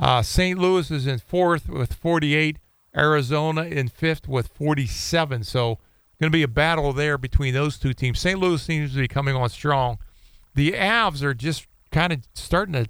Uh, 0.00 0.22
St. 0.22 0.58
Louis 0.58 0.90
is 0.90 1.06
in 1.06 1.18
fourth 1.18 1.68
with 1.68 1.94
48. 1.94 2.58
Arizona 2.96 3.62
in 3.62 3.88
fifth 3.88 4.28
with 4.28 4.48
47. 4.48 5.44
So 5.44 5.78
going 6.20 6.30
to 6.30 6.36
be 6.36 6.42
a 6.42 6.48
battle 6.48 6.92
there 6.92 7.18
between 7.18 7.54
those 7.54 7.78
two 7.78 7.92
teams. 7.92 8.18
St. 8.18 8.38
Louis 8.38 8.62
seems 8.62 8.92
to 8.92 8.98
be 8.98 9.08
coming 9.08 9.34
on 9.34 9.48
strong. 9.48 9.98
The 10.54 10.72
Avs 10.72 11.22
are 11.22 11.34
just 11.34 11.66
kind 11.90 12.12
of 12.12 12.20
starting 12.34 12.74
to 12.74 12.88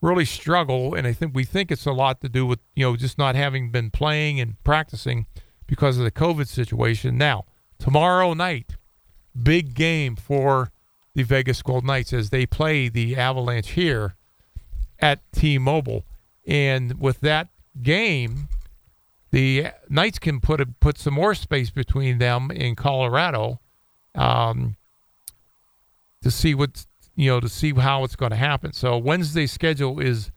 really 0.00 0.24
struggle, 0.24 0.94
and 0.94 1.06
I 1.06 1.12
think 1.12 1.34
we 1.34 1.44
think 1.44 1.70
it's 1.70 1.86
a 1.86 1.92
lot 1.92 2.20
to 2.20 2.28
do 2.28 2.46
with 2.46 2.60
you 2.74 2.84
know 2.84 2.96
just 2.96 3.18
not 3.18 3.34
having 3.34 3.70
been 3.70 3.90
playing 3.90 4.40
and 4.40 4.62
practicing 4.64 5.26
because 5.66 5.98
of 5.98 6.04
the 6.04 6.10
COVID 6.10 6.46
situation. 6.46 7.16
Now 7.16 7.46
tomorrow 7.78 8.34
night, 8.34 8.76
big 9.40 9.74
game 9.74 10.16
for 10.16 10.70
the 11.14 11.22
Vegas 11.24 11.62
Golden 11.62 11.88
Knights 11.88 12.12
as 12.12 12.30
they 12.30 12.46
play 12.46 12.88
the 12.88 13.16
Avalanche 13.16 13.70
here 13.70 14.14
at 14.98 15.20
T-Mobile, 15.32 16.04
and 16.46 17.00
with 17.00 17.20
that 17.20 17.48
game, 17.82 18.48
The 19.32 19.68
Knights 19.88 20.18
can 20.18 20.40
put 20.40 20.60
a, 20.60 20.66
put 20.66 20.98
some 20.98 21.14
more 21.14 21.34
space 21.34 21.70
between 21.70 22.18
them 22.18 22.50
in 22.50 22.74
Colorado 22.74 23.60
um, 24.14 24.76
to 26.22 26.30
see 26.30 26.54
what 26.54 26.86
you 27.14 27.30
know 27.30 27.40
to 27.40 27.48
see 27.48 27.72
how 27.72 28.02
it's 28.04 28.16
going 28.16 28.30
to 28.30 28.36
happen. 28.36 28.72
So 28.72 28.98
Wednesday's 28.98 29.52
schedule 29.52 30.00
is 30.00 30.30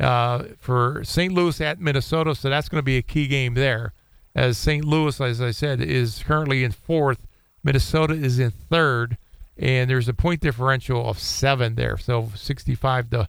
uh, 0.00 0.44
for 0.58 1.04
St. 1.04 1.32
Louis 1.32 1.60
at 1.60 1.80
Minnesota, 1.80 2.34
so 2.34 2.50
that's 2.50 2.68
going 2.68 2.80
to 2.80 2.84
be 2.84 2.96
a 2.96 3.02
key 3.02 3.26
game 3.26 3.54
there. 3.54 3.92
As 4.34 4.58
St. 4.58 4.84
Louis, 4.84 5.20
as 5.20 5.40
I 5.40 5.50
said, 5.50 5.80
is 5.80 6.22
currently 6.24 6.62
in 6.64 6.72
fourth, 6.72 7.26
Minnesota 7.62 8.14
is 8.14 8.38
in 8.38 8.50
third, 8.50 9.18
and 9.60 9.90
there's 9.90 10.08
a 10.08 10.14
point 10.14 10.40
differential 10.40 11.06
of 11.08 11.18
seven 11.18 11.74
there. 11.74 11.98
So 11.98 12.30
65 12.34 13.10
to 13.10 13.28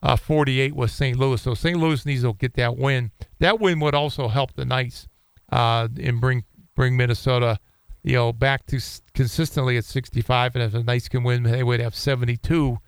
uh, 0.00 0.16
48 0.16 0.76
was 0.76 0.92
St. 0.92 1.18
Louis. 1.18 1.42
So 1.42 1.54
St. 1.54 1.76
Louis 1.76 2.06
needs 2.06 2.22
to 2.22 2.32
get 2.34 2.54
that 2.54 2.76
win. 2.76 3.10
That 3.40 3.60
win 3.60 3.80
would 3.80 3.94
also 3.94 4.28
help 4.28 4.54
the 4.54 4.64
Knights 4.64 5.08
uh, 5.50 5.88
and 6.00 6.20
bring 6.20 6.44
bring 6.76 6.96
Minnesota, 6.96 7.58
you 8.02 8.14
know, 8.14 8.32
back 8.32 8.64
to 8.66 8.80
consistently 9.12 9.76
at 9.76 9.84
65. 9.84 10.54
And 10.54 10.64
if 10.64 10.72
the 10.72 10.84
Knights 10.84 11.08
can 11.08 11.24
win, 11.24 11.42
they 11.42 11.64
would 11.64 11.80
have 11.80 11.96
72 11.96 12.78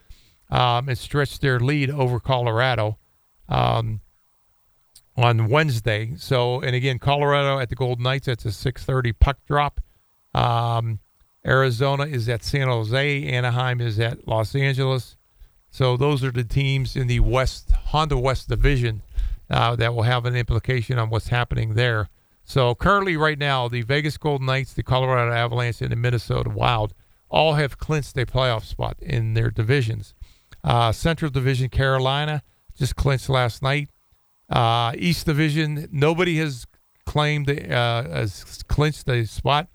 um, 0.50 0.88
and 0.88 0.96
stretch 0.96 1.40
their 1.40 1.58
lead 1.58 1.90
over 1.90 2.20
Colorado 2.20 2.98
um, 3.48 4.00
on 5.16 5.48
Wednesday. 5.48 6.14
So, 6.16 6.60
and 6.60 6.76
again, 6.76 7.00
Colorado 7.00 7.58
at 7.58 7.70
the 7.70 7.76
Golden 7.76 8.04
Knights. 8.04 8.26
That's 8.26 8.44
a 8.44 8.48
6:30 8.48 9.18
puck 9.18 9.38
drop. 9.46 9.80
Um, 10.32 11.00
Arizona 11.46 12.04
is 12.04 12.28
at 12.28 12.42
San 12.42 12.68
Jose. 12.68 13.24
Anaheim 13.24 13.80
is 13.80 14.00
at 14.00 14.26
Los 14.26 14.54
Angeles. 14.54 15.16
So 15.70 15.96
those 15.96 16.22
are 16.24 16.30
the 16.30 16.44
teams 16.44 16.96
in 16.96 17.06
the 17.06 17.20
West 17.20 17.72
Honda 17.72 18.16
West 18.16 18.48
Division 18.48 19.02
uh, 19.50 19.76
that 19.76 19.94
will 19.94 20.04
have 20.04 20.24
an 20.24 20.36
implication 20.36 20.98
on 20.98 21.10
what's 21.10 21.28
happening 21.28 21.74
there. 21.74 22.08
So 22.44 22.74
currently, 22.74 23.16
right 23.16 23.38
now, 23.38 23.68
the 23.68 23.82
Vegas 23.82 24.16
Golden 24.16 24.46
Knights, 24.46 24.74
the 24.74 24.82
Colorado 24.82 25.32
Avalanche, 25.32 25.80
and 25.80 25.90
the 25.90 25.96
Minnesota 25.96 26.50
Wild 26.50 26.94
all 27.28 27.54
have 27.54 27.78
clinched 27.78 28.16
a 28.18 28.26
playoff 28.26 28.64
spot 28.64 28.96
in 29.00 29.34
their 29.34 29.50
divisions. 29.50 30.14
Uh, 30.62 30.92
Central 30.92 31.30
Division, 31.30 31.68
Carolina 31.68 32.42
just 32.76 32.96
clinched 32.96 33.28
last 33.28 33.62
night. 33.62 33.88
Uh, 34.48 34.92
East 34.96 35.26
Division, 35.26 35.88
nobody 35.90 36.36
has 36.36 36.66
claimed 37.06 37.50
uh, 37.50 38.02
has 38.04 38.62
clinched 38.68 39.08
a 39.08 39.26
spot. 39.26 39.68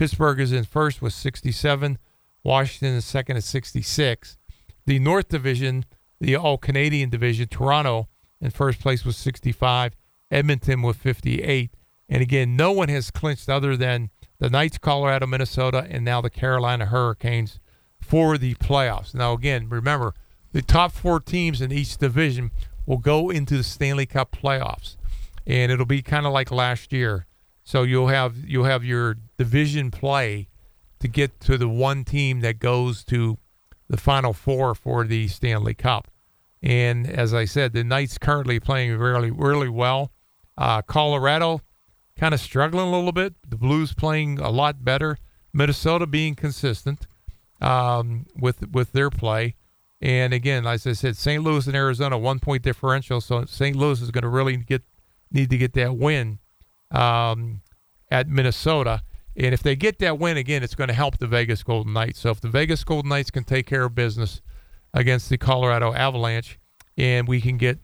Pittsburgh 0.00 0.40
is 0.40 0.50
in 0.50 0.64
first 0.64 1.02
with 1.02 1.12
67. 1.12 1.98
Washington 2.42 2.96
is 2.96 3.04
second 3.04 3.36
at 3.36 3.44
66. 3.44 4.38
The 4.86 4.98
North 4.98 5.28
Division, 5.28 5.84
the 6.18 6.36
All 6.36 6.56
Canadian 6.56 7.10
Division, 7.10 7.48
Toronto 7.48 8.08
in 8.40 8.50
first 8.50 8.80
place 8.80 9.04
with 9.04 9.14
65. 9.14 9.92
Edmonton 10.30 10.80
with 10.80 10.96
58. 10.96 11.74
And 12.08 12.22
again, 12.22 12.56
no 12.56 12.72
one 12.72 12.88
has 12.88 13.10
clinched 13.10 13.50
other 13.50 13.76
than 13.76 14.08
the 14.38 14.48
Knights, 14.48 14.78
Colorado, 14.78 15.26
Minnesota, 15.26 15.86
and 15.90 16.02
now 16.02 16.22
the 16.22 16.30
Carolina 16.30 16.86
Hurricanes 16.86 17.60
for 18.00 18.38
the 18.38 18.54
playoffs. 18.54 19.14
Now, 19.14 19.34
again, 19.34 19.68
remember 19.68 20.14
the 20.52 20.62
top 20.62 20.92
four 20.92 21.20
teams 21.20 21.60
in 21.60 21.72
each 21.72 21.98
division 21.98 22.52
will 22.86 22.96
go 22.96 23.28
into 23.28 23.58
the 23.58 23.64
Stanley 23.64 24.06
Cup 24.06 24.32
playoffs, 24.32 24.96
and 25.46 25.70
it'll 25.70 25.84
be 25.84 26.00
kind 26.00 26.24
of 26.24 26.32
like 26.32 26.50
last 26.50 26.90
year. 26.90 27.26
So 27.70 27.84
you'll 27.84 28.08
have 28.08 28.36
you'll 28.36 28.64
have 28.64 28.84
your 28.84 29.14
division 29.38 29.92
play 29.92 30.48
to 30.98 31.06
get 31.06 31.38
to 31.42 31.56
the 31.56 31.68
one 31.68 32.04
team 32.04 32.40
that 32.40 32.58
goes 32.58 33.04
to 33.04 33.38
the 33.88 33.96
final 33.96 34.32
four 34.32 34.74
for 34.74 35.04
the 35.04 35.28
Stanley 35.28 35.74
Cup. 35.74 36.10
And 36.60 37.08
as 37.08 37.32
I 37.32 37.44
said, 37.44 37.72
the 37.72 37.84
Knights 37.84 38.18
currently 38.18 38.58
playing 38.58 38.98
really 38.98 39.30
really 39.30 39.68
well. 39.68 40.10
Uh, 40.58 40.82
Colorado 40.82 41.60
kind 42.16 42.34
of 42.34 42.40
struggling 42.40 42.88
a 42.88 42.90
little 42.90 43.12
bit. 43.12 43.34
The 43.48 43.56
Blues 43.56 43.94
playing 43.94 44.40
a 44.40 44.50
lot 44.50 44.84
better. 44.84 45.16
Minnesota 45.52 46.08
being 46.08 46.34
consistent 46.34 47.06
um, 47.60 48.26
with 48.36 48.68
with 48.72 48.90
their 48.90 49.10
play. 49.10 49.54
And 50.00 50.34
again, 50.34 50.66
as 50.66 50.88
I 50.88 50.94
said, 50.94 51.16
St. 51.16 51.40
Louis 51.40 51.68
and 51.68 51.76
Arizona 51.76 52.18
one 52.18 52.40
point 52.40 52.64
differential. 52.64 53.20
So 53.20 53.44
St. 53.44 53.76
Louis 53.76 54.02
is 54.02 54.10
going 54.10 54.22
to 54.22 54.28
really 54.28 54.56
get 54.56 54.82
need 55.30 55.50
to 55.50 55.56
get 55.56 55.74
that 55.74 55.96
win 55.96 56.40
um, 56.90 57.62
at 58.10 58.28
Minnesota. 58.28 59.02
And 59.36 59.54
if 59.54 59.62
they 59.62 59.76
get 59.76 59.98
that 60.00 60.18
win 60.18 60.36
again, 60.36 60.62
it's 60.62 60.74
going 60.74 60.88
to 60.88 60.94
help 60.94 61.18
the 61.18 61.26
Vegas 61.26 61.62
Golden 61.62 61.92
Knights. 61.92 62.20
So 62.20 62.30
if 62.30 62.40
the 62.40 62.48
Vegas 62.48 62.84
Golden 62.84 63.08
Knights 63.08 63.30
can 63.30 63.44
take 63.44 63.66
care 63.66 63.84
of 63.84 63.94
business 63.94 64.42
against 64.92 65.28
the 65.28 65.38
Colorado 65.38 65.94
Avalanche, 65.94 66.58
and 66.98 67.28
we 67.28 67.40
can 67.40 67.56
get 67.56 67.78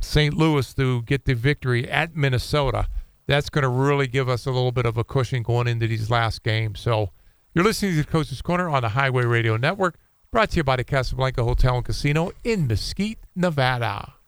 St. 0.00 0.34
Louis 0.34 0.72
to 0.74 1.02
get 1.02 1.24
the 1.24 1.34
victory 1.34 1.88
at 1.90 2.14
Minnesota, 2.14 2.86
that's 3.26 3.50
going 3.50 3.62
to 3.62 3.68
really 3.68 4.06
give 4.06 4.28
us 4.28 4.46
a 4.46 4.50
little 4.50 4.72
bit 4.72 4.86
of 4.86 4.96
a 4.96 5.04
cushion 5.04 5.42
going 5.42 5.66
into 5.66 5.86
these 5.86 6.10
last 6.10 6.42
games. 6.42 6.80
So 6.80 7.10
you're 7.54 7.64
listening 7.64 7.96
to 7.96 8.04
Coach's 8.04 8.42
Corner 8.42 8.68
on 8.68 8.82
the 8.82 8.90
Highway 8.90 9.24
Radio 9.24 9.56
Network, 9.56 9.98
brought 10.30 10.50
to 10.50 10.56
you 10.58 10.64
by 10.64 10.76
the 10.76 10.84
Casablanca 10.84 11.42
Hotel 11.42 11.76
and 11.76 11.84
Casino 11.84 12.32
in 12.44 12.66
Mesquite, 12.66 13.18
Nevada. 13.34 14.19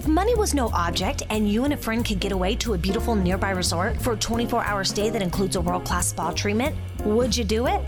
If 0.00 0.08
money 0.08 0.34
was 0.34 0.54
no 0.54 0.70
object 0.70 1.24
and 1.28 1.46
you 1.46 1.64
and 1.64 1.74
a 1.74 1.76
friend 1.76 2.02
could 2.02 2.20
get 2.20 2.32
away 2.32 2.56
to 2.56 2.72
a 2.72 2.78
beautiful 2.78 3.14
nearby 3.14 3.50
resort 3.50 4.00
for 4.00 4.14
a 4.14 4.16
24 4.16 4.64
hour 4.64 4.82
stay 4.82 5.10
that 5.10 5.20
includes 5.20 5.56
a 5.56 5.60
world 5.60 5.84
class 5.84 6.06
spa 6.06 6.30
treatment, 6.30 6.74
would 7.04 7.36
you 7.36 7.44
do 7.44 7.66
it? 7.66 7.82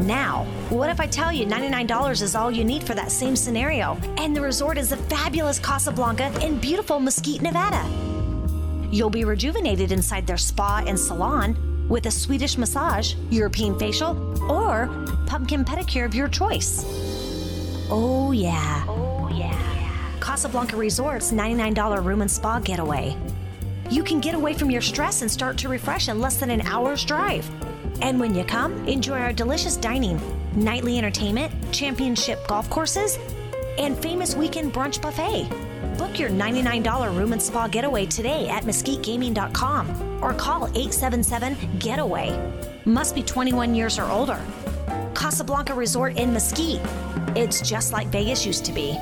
Now, 0.00 0.46
what 0.70 0.88
if 0.88 0.98
I 0.98 1.06
tell 1.06 1.30
you 1.30 1.44
$99 1.44 2.22
is 2.22 2.34
all 2.34 2.50
you 2.50 2.64
need 2.64 2.82
for 2.82 2.94
that 2.94 3.12
same 3.12 3.36
scenario? 3.36 3.98
And 4.16 4.34
the 4.34 4.40
resort 4.40 4.78
is 4.78 4.88
the 4.88 4.96
fabulous 4.96 5.58
Casablanca 5.58 6.32
in 6.42 6.58
beautiful 6.58 6.98
Mesquite, 6.98 7.42
Nevada. 7.42 7.84
You'll 8.90 9.10
be 9.10 9.26
rejuvenated 9.26 9.92
inside 9.92 10.26
their 10.26 10.38
spa 10.38 10.84
and 10.86 10.98
salon 10.98 11.86
with 11.86 12.06
a 12.06 12.10
Swedish 12.10 12.56
massage, 12.56 13.14
European 13.28 13.78
facial, 13.78 14.16
or 14.50 14.88
pumpkin 15.26 15.66
pedicure 15.66 16.06
of 16.06 16.14
your 16.14 16.28
choice. 16.28 16.82
Oh, 17.90 18.32
yeah. 18.32 18.86
Oh, 18.88 19.28
yeah. 19.28 19.65
Casablanca 20.26 20.76
Resort's 20.76 21.30
$99 21.30 22.04
room 22.04 22.20
and 22.20 22.28
spa 22.28 22.58
getaway. 22.58 23.16
You 23.90 24.02
can 24.02 24.18
get 24.18 24.34
away 24.34 24.54
from 24.54 24.72
your 24.72 24.80
stress 24.80 25.22
and 25.22 25.30
start 25.30 25.56
to 25.58 25.68
refresh 25.68 26.08
in 26.08 26.20
less 26.20 26.36
than 26.36 26.50
an 26.50 26.62
hour's 26.62 27.04
drive. 27.04 27.48
And 28.02 28.18
when 28.18 28.34
you 28.34 28.42
come, 28.42 28.72
enjoy 28.88 29.20
our 29.20 29.32
delicious 29.32 29.76
dining, 29.76 30.20
nightly 30.56 30.98
entertainment, 30.98 31.52
championship 31.72 32.44
golf 32.48 32.68
courses, 32.70 33.20
and 33.78 33.96
famous 33.96 34.34
weekend 34.34 34.74
brunch 34.74 35.00
buffet. 35.00 35.48
Book 35.96 36.18
your 36.18 36.30
$99 36.30 37.16
room 37.16 37.32
and 37.32 37.40
spa 37.40 37.68
getaway 37.68 38.04
today 38.04 38.48
at 38.48 38.64
mesquitegaming.com 38.64 40.24
or 40.24 40.34
call 40.34 40.66
877 40.70 41.78
Getaway. 41.78 42.36
Must 42.84 43.14
be 43.14 43.22
21 43.22 43.76
years 43.76 43.96
or 43.96 44.10
older. 44.10 44.40
Casablanca 45.14 45.72
Resort 45.72 46.16
in 46.16 46.32
Mesquite. 46.32 46.80
It's 47.36 47.60
just 47.60 47.92
like 47.92 48.08
Vegas 48.08 48.44
used 48.44 48.64
to 48.64 48.72
be. 48.72 48.98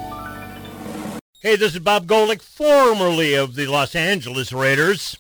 Hey, 1.44 1.56
this 1.56 1.74
is 1.74 1.80
Bob 1.80 2.06
Golic, 2.06 2.40
formerly 2.40 3.34
of 3.34 3.54
the 3.54 3.66
Los 3.66 3.94
Angeles 3.94 4.50
Raiders. 4.50 5.18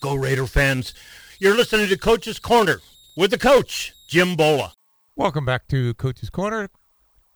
Go 0.00 0.14
Raider 0.14 0.46
fans. 0.46 0.94
You're 1.38 1.54
listening 1.54 1.90
to 1.90 1.98
Coach's 1.98 2.38
Corner 2.38 2.80
with 3.14 3.30
the 3.30 3.36
coach, 3.36 3.92
Jim 4.08 4.36
Bola. 4.36 4.72
Welcome 5.16 5.44
back 5.44 5.68
to 5.68 5.92
Coach's 5.92 6.30
Corner 6.30 6.70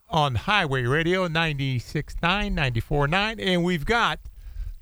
on 0.08 0.36
Highway 0.36 0.84
Radio 0.84 1.28
96.9, 1.28 2.14
94.9. 2.18 3.46
And 3.46 3.62
we've 3.62 3.84
got 3.84 4.20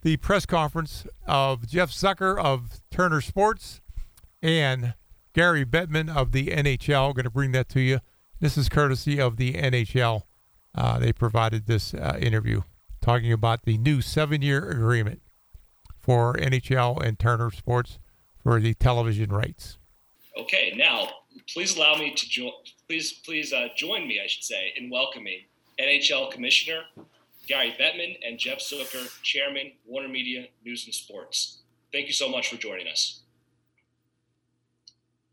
the 0.02 0.18
press 0.18 0.46
conference 0.46 1.04
of 1.26 1.66
Jeff 1.66 1.90
Zucker 1.90 2.38
of 2.40 2.80
Turner 2.92 3.20
Sports 3.20 3.80
and 4.40 4.94
Gary 5.32 5.64
Bettman 5.64 6.14
of 6.14 6.30
the 6.30 6.46
NHL. 6.46 7.12
Going 7.12 7.24
to 7.24 7.30
bring 7.30 7.50
that 7.50 7.68
to 7.70 7.80
you. 7.80 7.98
This 8.38 8.56
is 8.56 8.68
courtesy 8.68 9.20
of 9.20 9.36
the 9.36 9.54
NHL. 9.54 10.22
Uh, 10.76 11.00
they 11.00 11.12
provided 11.12 11.66
this 11.66 11.92
uh, 11.92 12.16
interview 12.20 12.62
talking 13.06 13.30
about 13.30 13.62
the 13.64 13.78
new 13.78 14.00
seven 14.00 14.42
year 14.42 14.68
agreement 14.68 15.22
for 16.00 16.34
NHL 16.34 17.00
and 17.00 17.16
Turner 17.16 17.52
Sports 17.52 18.00
for 18.42 18.58
the 18.58 18.74
television 18.74 19.30
rights. 19.30 19.78
Okay, 20.36 20.74
now 20.76 21.08
please 21.54 21.76
allow 21.76 21.94
me 21.94 22.12
to 22.14 22.28
join. 22.28 22.50
Please, 22.88 23.12
please 23.12 23.52
uh, 23.52 23.68
join 23.76 24.08
me, 24.08 24.20
I 24.22 24.26
should 24.26 24.42
say, 24.42 24.72
in 24.76 24.90
welcoming 24.90 25.42
NHL 25.80 26.32
Commissioner 26.32 26.80
Gary 27.46 27.76
Bettman 27.78 28.16
and 28.26 28.40
Jeff 28.40 28.58
Zucker, 28.58 29.08
Chairman, 29.22 29.70
Warner 29.86 30.08
Media 30.08 30.46
News 30.64 30.84
and 30.86 30.94
Sports. 30.94 31.60
Thank 31.92 32.08
you 32.08 32.12
so 32.12 32.28
much 32.28 32.50
for 32.50 32.56
joining 32.56 32.88
us. 32.88 33.22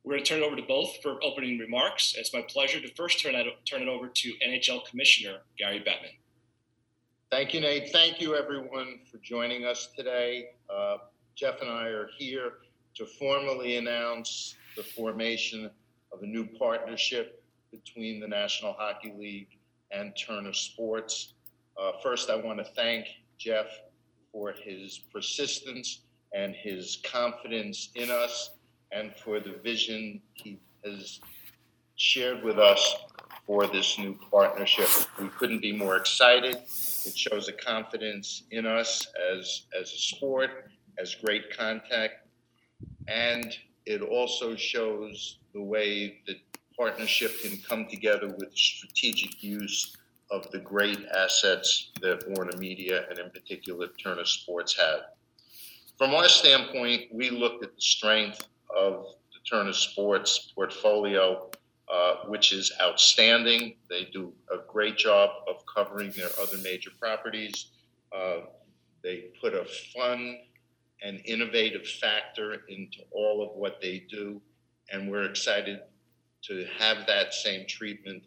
We're 0.03 0.13
going 0.13 0.23
to 0.23 0.29
turn 0.29 0.43
it 0.43 0.45
over 0.45 0.55
to 0.55 0.61
both 0.61 1.01
for 1.01 1.17
opening 1.23 1.57
remarks. 1.57 2.13
It's 2.15 2.33
my 2.33 2.43
pleasure 2.47 2.79
to 2.79 2.93
first 2.93 3.19
turn, 3.23 3.33
that, 3.33 3.45
turn 3.65 3.81
it 3.81 3.87
over 3.87 4.09
to 4.09 4.33
NHL 4.47 4.85
Commissioner 4.85 5.37
Gary 5.57 5.79
Bettman. 5.79 6.22
Thank 7.33 7.55
you, 7.55 7.61
Nate. 7.61 7.89
Thank 7.91 8.21
you, 8.21 8.35
everyone, 8.35 8.99
for 9.11 9.17
joining 9.17 9.65
us 9.65 9.89
today. 9.97 10.49
Uh, 10.69 10.97
Jeff 11.33 11.61
and 11.61 11.69
I 11.71 11.87
are 11.87 12.07
here 12.15 12.51
to 12.93 13.07
formally 13.07 13.77
announce 13.77 14.55
the 14.77 14.83
formation 14.83 15.71
of 16.11 16.21
a 16.21 16.27
new 16.27 16.45
partnership 16.45 17.43
between 17.71 18.19
the 18.19 18.27
National 18.27 18.73
Hockey 18.73 19.15
League 19.17 19.57
and 19.89 20.15
Turner 20.15 20.53
Sports. 20.53 21.33
Uh, 21.75 21.93
first, 22.03 22.29
I 22.29 22.35
want 22.35 22.59
to 22.59 22.65
thank 22.75 23.07
Jeff 23.39 23.65
for 24.31 24.51
his 24.51 24.99
persistence 25.11 26.01
and 26.35 26.53
his 26.53 26.99
confidence 27.03 27.89
in 27.95 28.11
us 28.11 28.51
and 28.91 29.11
for 29.15 29.39
the 29.39 29.53
vision 29.63 30.21
he 30.35 30.59
has 30.85 31.19
shared 31.95 32.43
with 32.43 32.59
us 32.59 32.95
for 33.45 33.67
this 33.67 33.97
new 33.97 34.17
partnership. 34.31 34.89
We 35.19 35.27
couldn't 35.29 35.61
be 35.61 35.73
more 35.73 35.97
excited. 35.97 36.55
It 36.55 37.17
shows 37.17 37.47
a 37.49 37.53
confidence 37.53 38.43
in 38.51 38.65
us 38.65 39.07
as, 39.33 39.63
as 39.79 39.91
a 39.91 39.97
sport, 39.97 40.71
as 40.97 41.15
great 41.15 41.55
contact, 41.55 42.27
and 43.07 43.55
it 43.85 44.01
also 44.01 44.55
shows 44.55 45.39
the 45.53 45.61
way 45.61 46.21
that 46.27 46.37
partnership 46.77 47.41
can 47.41 47.57
come 47.57 47.87
together 47.87 48.27
with 48.39 48.55
strategic 48.55 49.43
use 49.43 49.95
of 50.31 50.49
the 50.51 50.59
great 50.59 51.05
assets 51.15 51.91
that 52.01 52.23
Warner 52.29 52.57
Media 52.57 53.05
and 53.09 53.19
in 53.19 53.29
particular 53.29 53.87
Turner 54.01 54.25
Sports 54.25 54.75
have. 54.79 55.01
From 55.97 56.15
our 56.15 56.27
standpoint, 56.27 57.13
we 57.13 57.29
looked 57.29 57.63
at 57.63 57.75
the 57.75 57.81
strength 57.81 58.47
of 58.75 59.05
the 59.31 59.39
Turner 59.49 59.73
Sports 59.73 60.51
portfolio, 60.55 61.51
uh, 61.93 62.15
which 62.25 62.51
is 62.51 62.71
outstanding. 62.81 63.75
They 63.87 64.05
do 64.11 64.33
a 64.51 64.57
great 64.67 64.97
job 64.97 65.29
of 65.47 65.57
covering 65.71 66.11
their 66.17 66.29
other 66.41 66.57
major 66.63 66.89
properties. 66.99 67.67
Uh, 68.11 68.47
they 69.03 69.25
put 69.39 69.53
a 69.53 69.63
fun 69.95 70.39
and 71.03 71.21
innovative 71.25 71.85
factor 71.85 72.63
into 72.67 72.99
all 73.11 73.43
of 73.43 73.55
what 73.55 73.79
they 73.79 74.07
do, 74.09 74.41
and 74.91 75.11
we're 75.11 75.25
excited 75.25 75.81
to 76.45 76.65
have 76.79 77.05
that 77.05 77.31
same 77.31 77.67
treatment 77.67 78.23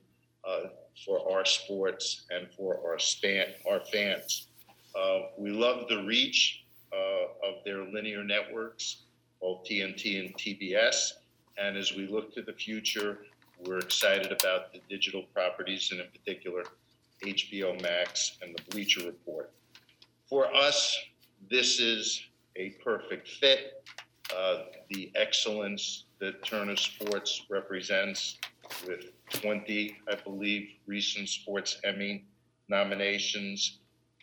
uh, 0.48 0.68
for 1.04 1.28
our 1.32 1.44
sports 1.44 2.24
and 2.30 2.46
for 2.56 2.78
our 2.86 3.00
span, 3.00 3.46
our 3.68 3.80
fans. 3.92 4.46
Uh, 4.94 5.22
we 5.38 5.50
love 5.50 5.88
the 5.88 6.04
reach 6.04 6.64
uh, 6.92 7.48
of 7.48 7.64
their 7.64 7.82
linear 7.82 8.22
networks, 8.22 9.06
both 9.40 9.64
TNT 9.64 10.24
and 10.24 10.36
TBS. 10.36 11.14
And 11.58 11.76
as 11.76 11.94
we 11.94 12.06
look 12.06 12.32
to 12.34 12.42
the 12.42 12.52
future, 12.52 13.18
we're 13.64 13.78
excited 13.78 14.32
about 14.32 14.72
the 14.72 14.80
digital 14.88 15.22
properties 15.34 15.90
and 15.92 16.00
in 16.00 16.06
particular 16.10 16.64
HBO 17.24 17.80
Max 17.80 18.38
and 18.42 18.54
the 18.56 18.62
Bleacher 18.70 19.04
Report. 19.06 19.50
For 20.28 20.54
us, 20.54 20.98
this 21.50 21.80
is 21.80 22.22
a 22.56 22.70
perfect 22.82 23.28
fit. 23.28 23.84
Uh, 24.36 24.64
the 24.90 25.10
excellence 25.14 26.04
that 26.18 26.44
Turner 26.44 26.76
Sports 26.76 27.46
represents 27.48 28.38
with 28.86 29.12
20, 29.30 29.96
I 30.10 30.14
believe, 30.16 30.70
recent 30.86 31.28
Sports 31.28 31.78
Emmy 31.84 32.24
nominations, 32.68 33.78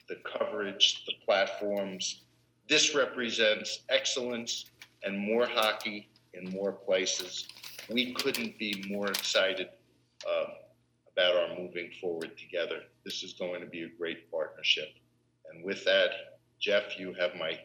the 0.10 0.18
coverage, 0.26 1.06
the 1.06 1.14
platforms. 1.26 2.24
This 2.68 2.94
represents 2.94 3.84
excellence 3.90 4.66
and 5.04 5.18
more 5.18 5.46
hockey 5.46 6.10
in 6.34 6.50
more 6.50 6.72
places. 6.72 7.48
We 7.90 8.14
couldn't 8.14 8.58
be 8.58 8.86
more 8.90 9.08
excited 9.08 9.68
uh, 10.28 10.46
about 11.12 11.36
our 11.36 11.58
moving 11.58 11.92
forward 12.00 12.38
together. 12.38 12.82
This 13.04 13.24
is 13.24 13.34
going 13.34 13.62
to 13.62 13.68
be 13.68 13.84
a 13.84 13.90
great 13.98 14.32
partnership. 14.32 14.90
And 15.52 15.64
with 15.64 15.84
that, 15.86 16.40
Jeff, 16.60 16.98
you 16.98 17.14
have 17.20 17.36
my 17.36 17.60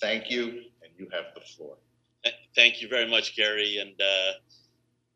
thank 0.00 0.30
you, 0.30 0.46
and 0.82 0.92
you 0.98 1.08
have 1.12 1.26
the 1.34 1.40
floor. 1.40 1.76
Thank 2.56 2.82
you 2.82 2.88
very 2.88 3.08
much, 3.08 3.36
Gary, 3.36 3.78
and 3.78 3.92
uh, 4.00 4.32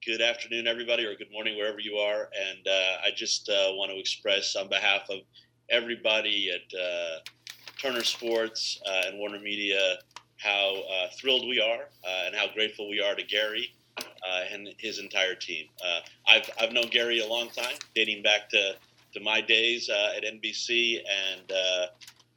good 0.07 0.23
afternoon, 0.23 0.69
everybody, 0.69 1.05
or 1.05 1.17
good 1.17 1.33
morning, 1.33 1.57
wherever 1.57 1.81
you 1.81 1.97
are. 1.97 2.31
And 2.49 2.67
uh, 2.67 2.99
I 3.05 3.11
just 3.15 3.49
uh, 3.49 3.73
want 3.73 3.91
to 3.91 3.99
express 3.99 4.55
on 4.55 4.69
behalf 4.69 5.11
of 5.11 5.19
everybody 5.69 6.51
at 6.51 6.79
uh, 6.79 7.19
Turner 7.83 8.05
Sports 8.05 8.81
uh, 8.87 9.03
and 9.09 9.19
Warner 9.19 9.41
Media 9.41 9.99
how 10.37 10.83
uh, 10.93 11.09
thrilled 11.19 11.49
we 11.49 11.61
are 11.61 11.89
and 12.27 12.35
how 12.35 12.47
grateful 12.53 12.89
we 12.89 13.01
are 13.01 13.15
to 13.15 13.23
Gary 13.25 13.75
and 14.53 14.69
his 14.79 14.99
entire 14.99 15.35
team. 15.35 15.67
I've, 16.29 16.49
I've 16.61 16.73
known 16.73 16.89
Gary 16.91 17.21
a 17.21 17.27
long 17.27 17.49
time, 17.51 17.77
dating 17.95 18.23
back 18.23 18.49
to, 18.51 18.75
to 19.13 19.21
my 19.21 19.41
days 19.41 19.89
at 19.89 20.25
NBC, 20.25 20.99
and 20.99 21.53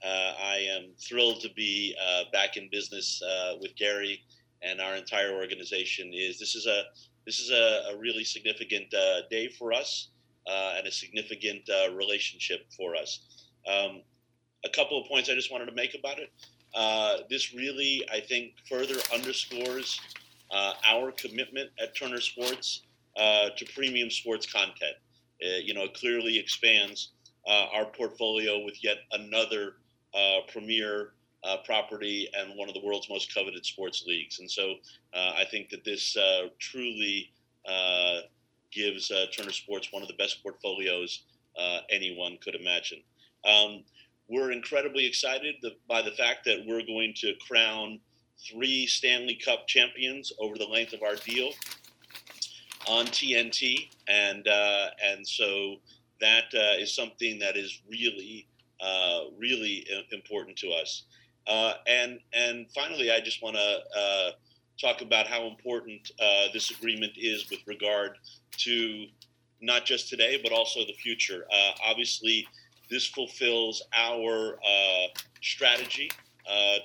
uh, 0.03 0.33
I 0.39 0.67
am 0.69 0.91
thrilled 0.99 1.41
to 1.41 1.49
be 1.53 1.95
uh, 2.01 2.23
back 2.31 2.55
in 2.57 2.69
business 2.71 3.21
uh, 3.21 3.55
with 3.61 3.75
Gary 3.75 4.21
and 4.61 4.79
our 4.79 4.95
entire 4.95 5.33
organization. 5.33 6.11
Is 6.13 6.39
this 6.39 6.55
is 6.55 6.67
a 6.67 6.83
this 7.25 7.39
is 7.39 7.51
a, 7.51 7.93
a 7.93 7.97
really 7.97 8.23
significant 8.23 8.93
day 9.29 9.49
for 9.49 9.73
us 9.73 10.09
and 10.47 10.87
a 10.87 10.91
significant 10.91 11.69
relationship 11.93 12.71
for 12.75 12.95
us. 12.95 13.47
Um, 13.67 14.01
a 14.63 14.69
couple 14.69 15.01
of 15.01 15.07
points 15.07 15.29
I 15.29 15.33
just 15.33 15.51
wanted 15.51 15.65
to 15.65 15.73
make 15.73 15.93
about 15.93 16.19
it. 16.19 16.31
Uh, 16.73 17.17
this 17.29 17.53
really, 17.53 18.05
I 18.11 18.19
think, 18.19 18.53
further 18.69 18.95
underscores 19.13 19.99
uh, 20.51 20.73
our 20.87 21.11
commitment 21.11 21.69
at 21.81 21.95
Turner 21.95 22.21
Sports 22.21 22.83
uh, 23.17 23.49
to 23.57 23.65
premium 23.73 24.09
sports 24.09 24.51
content. 24.51 24.95
you 25.39 25.73
know, 25.73 25.83
it 25.83 25.93
clearly 25.93 26.37
expands 26.37 27.11
our 27.47 27.85
portfolio 27.85 28.63
with 28.63 28.83
yet 28.83 28.97
another 29.11 29.75
uh, 30.13 30.39
premier 30.51 31.13
uh, 31.43 31.57
property 31.65 32.29
and 32.37 32.57
one 32.57 32.67
of 32.67 32.73
the 32.73 32.81
world's 32.83 33.09
most 33.09 33.33
coveted 33.33 33.65
sports 33.65 34.03
leagues. 34.07 34.39
And 34.39 34.49
so 34.49 34.75
uh, 35.13 35.33
I 35.37 35.45
think 35.49 35.69
that 35.69 35.83
this 35.83 36.17
uh, 36.17 36.47
truly 36.59 37.31
uh, 37.67 38.21
gives 38.71 39.11
uh, 39.11 39.25
Turner 39.35 39.51
Sports 39.51 39.89
one 39.91 40.01
of 40.01 40.07
the 40.07 40.15
best 40.15 40.41
portfolios 40.41 41.23
anyone 41.89 42.37
could 42.43 42.53
imagine. 42.53 42.99
Um, 43.45 43.83
we're 44.29 44.51
incredibly 44.51 45.05
excited 45.05 45.55
by 45.87 46.01
the 46.01 46.11
fact 46.11 46.45
that 46.45 46.63
we're 46.67 46.85
going 46.85 47.13
to 47.17 47.33
crown 47.47 47.99
three 48.39 48.87
Stanley 48.87 49.35
Cup 49.35 49.67
champions 49.67 50.31
over 50.39 50.57
the 50.57 50.65
length 50.65 50.93
of 50.93 51.03
our 51.03 51.15
deal 51.15 51.51
on 52.87 53.05
TNT, 53.07 53.89
and 54.07 54.47
and 54.47 55.27
so 55.27 55.75
that 56.21 56.45
is 56.79 56.93
something 56.95 57.39
that 57.39 57.57
is 57.57 57.81
really 57.89 58.47
uh, 58.79 59.21
really 59.37 59.87
important 60.11 60.55
to 60.57 60.69
us. 60.69 61.03
Uh, 61.47 61.73
and 61.87 62.19
and 62.33 62.67
finally, 62.75 63.11
I 63.11 63.19
just 63.19 63.41
want 63.41 63.55
to 63.55 63.79
uh, 63.97 64.31
talk 64.79 65.01
about 65.01 65.27
how 65.27 65.47
important 65.47 66.11
uh, 66.19 66.47
this 66.53 66.69
agreement 66.71 67.13
is 67.17 67.49
with 67.49 67.59
regard 67.65 68.17
to 68.57 69.07
not 69.61 69.85
just 69.85 70.09
today, 70.09 70.39
but 70.43 70.51
also 70.51 70.81
the 70.81 70.93
future. 70.93 71.47
Uh, 71.51 71.71
obviously, 71.83 72.47
this 72.89 73.07
fulfills 73.07 73.81
our 73.95 74.59
strategy 75.41 76.11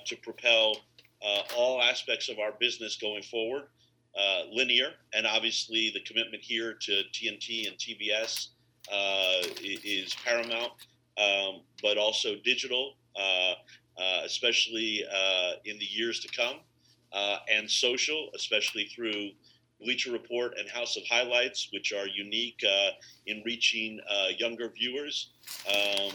to 0.05 0.15
propel 0.17 0.77
all 1.55 1.81
aspects 1.81 2.29
of 2.29 2.39
our 2.39 2.53
business 2.59 2.97
going 2.97 3.23
forward. 3.23 3.67
linear, 4.51 4.89
and 5.13 5.25
obviously 5.25 5.91
the 5.93 6.01
commitment 6.01 6.43
here 6.43 6.73
to 6.73 7.03
TNT 7.13 7.67
and 7.67 7.77
TBS 7.77 8.49
is 9.83 10.15
paramount 10.25 10.71
um, 11.17 11.61
but 11.81 11.97
also 11.97 12.35
digital, 12.43 12.95
uh, 13.15 13.53
uh, 13.97 14.21
especially 14.25 15.03
uh, 15.13 15.53
in 15.65 15.77
the 15.77 15.85
years 15.85 16.19
to 16.21 16.27
come, 16.29 16.57
uh, 17.11 17.37
and 17.51 17.69
social, 17.69 18.29
especially 18.35 18.85
through 18.85 19.29
Bleacher 19.79 20.11
Report 20.11 20.53
and 20.57 20.69
House 20.69 20.95
of 20.97 21.03
Highlights, 21.09 21.69
which 21.71 21.93
are 21.93 22.07
unique 22.07 22.59
uh, 22.67 22.91
in 23.27 23.43
reaching 23.45 23.99
uh, 24.09 24.29
younger 24.37 24.69
viewers, 24.69 25.31
um, 25.67 26.13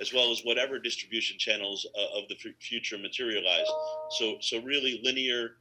as 0.00 0.12
well 0.12 0.30
as 0.30 0.40
whatever 0.42 0.78
distribution 0.78 1.38
channels 1.38 1.86
of 2.14 2.28
the 2.28 2.34
f- 2.34 2.54
future 2.60 2.98
materialize. 2.98 3.66
So, 4.10 4.36
so 4.40 4.60
really, 4.62 5.00
linear, 5.02 5.56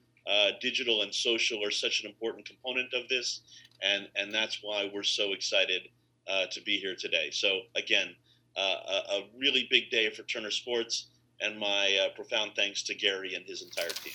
digital, 0.62 1.02
and 1.04 1.14
social 1.14 1.64
are 1.64 1.72
such 1.72 2.04
an 2.04 2.10
important 2.10 2.46
component 2.46 2.94
of 2.94 3.08
this, 3.08 3.42
and 3.82 4.08
and 4.16 4.34
that's 4.34 4.60
why 4.62 4.90
we're 4.94 5.04
so 5.04 5.34
excited 5.34 5.90
to 6.52 6.62
be 6.62 6.78
here 6.78 6.96
today. 6.96 7.30
So, 7.32 7.62
again 7.76 8.16
uh, 8.58 8.76
a, 8.88 9.14
a, 9.16 9.24
really 9.38 9.68
big 9.70 9.90
day 9.90 10.10
for 10.10 10.24
Turner 10.24 10.52
Sports, 10.52 11.08
and 11.42 11.60
my 11.60 11.98
uh, 11.98 12.16
profound 12.16 12.54
thanks 12.56 12.84
to 12.84 12.96
Gary 12.96 13.36
and 13.36 13.46
his 13.46 13.62
entire 13.62 13.90
team. 13.90 14.14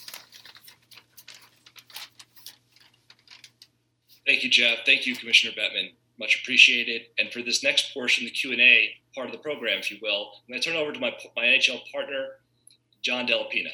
Thank 4.27 4.43
you, 4.43 4.51
Jeff. 4.51 4.79
Thank 4.87 5.07
you, 5.07 5.15
Commissioner 5.15 5.53
Bettman. 5.53 5.91
Much 6.21 6.43
appreciated. 6.43 7.03
And 7.19 7.33
for 7.33 7.43
this 7.43 7.65
next 7.65 7.95
portion, 7.95 8.27
the 8.27 8.31
Q 8.31 8.53
and 8.53 8.61
A 8.61 8.91
part 9.15 9.27
of 9.27 9.33
the 9.33 9.39
program, 9.39 9.79
if 9.79 9.91
you 9.91 9.99
will, 10.03 10.33
I'm 10.37 10.53
going 10.53 10.61
to 10.61 10.69
turn 10.71 10.77
over 10.77 10.93
to 10.93 11.01
my 11.01 11.13
my 11.35 11.45
NHL 11.45 11.81
partner, 11.91 12.27
John 13.03 13.27
Dellapina. 13.27 13.71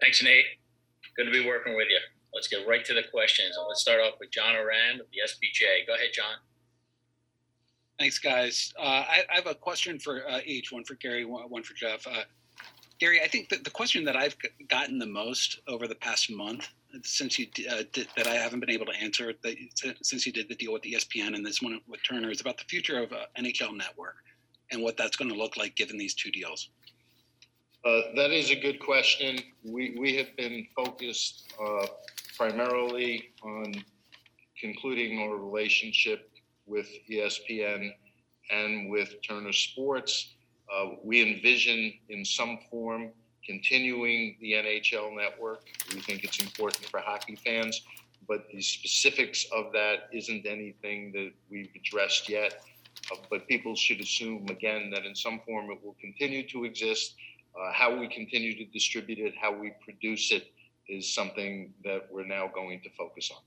Thanks, 0.00 0.22
Nate. 0.22 0.46
Good 1.16 1.26
to 1.26 1.30
be 1.30 1.46
working 1.46 1.76
with 1.76 1.88
you. 1.90 1.98
Let's 2.34 2.48
get 2.48 2.66
right 2.66 2.84
to 2.84 2.94
the 2.94 3.02
questions. 3.12 3.56
And 3.56 3.66
let's 3.68 3.80
start 3.80 4.00
off 4.00 4.14
with 4.18 4.30
John 4.30 4.56
Ourand 4.56 5.00
of 5.00 5.06
the 5.12 5.18
SBJ. 5.24 5.86
Go 5.86 5.94
ahead, 5.94 6.10
John. 6.12 6.36
Thanks, 7.98 8.18
guys. 8.18 8.74
Uh, 8.78 8.82
I, 8.82 9.22
I, 9.30 9.36
have 9.36 9.46
a 9.46 9.54
question 9.54 9.98
for 9.98 10.28
uh, 10.28 10.40
each 10.44 10.70
one 10.70 10.84
for 10.84 10.94
Gary, 10.96 11.24
one, 11.24 11.44
one 11.44 11.62
for 11.62 11.72
Jeff. 11.72 12.06
Uh, 12.06 12.24
Gary, 12.98 13.22
I 13.22 13.28
think 13.28 13.48
the 13.48 13.70
question 13.70 14.04
that 14.04 14.16
I've 14.16 14.36
gotten 14.68 14.98
the 14.98 15.06
most 15.06 15.60
over 15.66 15.86
the 15.88 15.94
past 15.94 16.30
month 16.30 16.68
since 17.02 17.38
you 17.38 17.46
uh, 17.70 17.82
did, 17.92 18.08
that 18.16 18.26
I 18.26 18.34
haven't 18.34 18.60
been 18.60 18.70
able 18.70 18.86
to 18.86 18.94
answer 18.94 19.32
that, 19.42 19.56
since 20.02 20.26
you 20.26 20.32
did 20.32 20.48
the 20.48 20.54
deal 20.54 20.72
with 20.72 20.82
ESPN 20.82 21.34
and 21.34 21.44
this 21.44 21.62
one 21.62 21.80
with 21.86 22.02
Turner 22.02 22.30
is 22.30 22.40
about 22.40 22.58
the 22.58 22.64
future 22.64 23.02
of 23.02 23.12
uh, 23.12 23.26
NHL 23.38 23.76
Network 23.76 24.16
and 24.72 24.82
what 24.82 24.96
that's 24.96 25.16
going 25.16 25.30
to 25.30 25.36
look 25.36 25.56
like 25.56 25.76
given 25.76 25.96
these 25.96 26.14
two 26.14 26.30
deals. 26.30 26.70
Uh, 27.84 28.00
that 28.16 28.32
is 28.32 28.50
a 28.50 28.56
good 28.56 28.80
question. 28.80 29.38
We, 29.62 29.96
we 29.98 30.16
have 30.16 30.36
been 30.36 30.66
focused 30.74 31.52
uh, 31.64 31.86
primarily 32.36 33.30
on 33.42 33.74
concluding 34.60 35.20
our 35.20 35.36
relationship 35.36 36.30
with 36.66 36.88
ESPN 37.08 37.92
and 38.50 38.90
with 38.90 39.14
Turner 39.22 39.52
Sports. 39.52 40.34
Uh, 40.72 40.90
we 41.04 41.22
envision 41.22 41.92
in 42.08 42.24
some 42.24 42.58
form 42.70 43.10
continuing 43.46 44.36
the 44.40 44.52
NHL 44.52 45.14
network. 45.14 45.66
We 45.94 46.00
think 46.00 46.24
it's 46.24 46.40
important 46.40 46.84
for 46.86 47.00
hockey 47.00 47.36
fans, 47.36 47.82
but 48.28 48.46
the 48.52 48.60
specifics 48.60 49.46
of 49.52 49.72
that 49.72 50.08
isn't 50.12 50.46
anything 50.46 51.12
that 51.12 51.32
we've 51.50 51.70
addressed 51.76 52.28
yet. 52.28 52.60
Uh, 53.12 53.16
but 53.30 53.46
people 53.46 53.76
should 53.76 54.00
assume 54.00 54.46
again 54.48 54.90
that 54.90 55.04
in 55.04 55.14
some 55.14 55.40
form 55.46 55.70
it 55.70 55.78
will 55.84 55.96
continue 56.00 56.46
to 56.48 56.64
exist. 56.64 57.14
Uh, 57.58 57.72
how 57.72 57.96
we 57.96 58.08
continue 58.08 58.54
to 58.56 58.64
distribute 58.66 59.18
it, 59.18 59.34
how 59.40 59.52
we 59.52 59.72
produce 59.82 60.30
it, 60.30 60.52
is 60.88 61.12
something 61.12 61.72
that 61.84 62.06
we're 62.10 62.26
now 62.26 62.50
going 62.54 62.80
to 62.80 62.90
focus 62.90 63.30
on. 63.34 63.42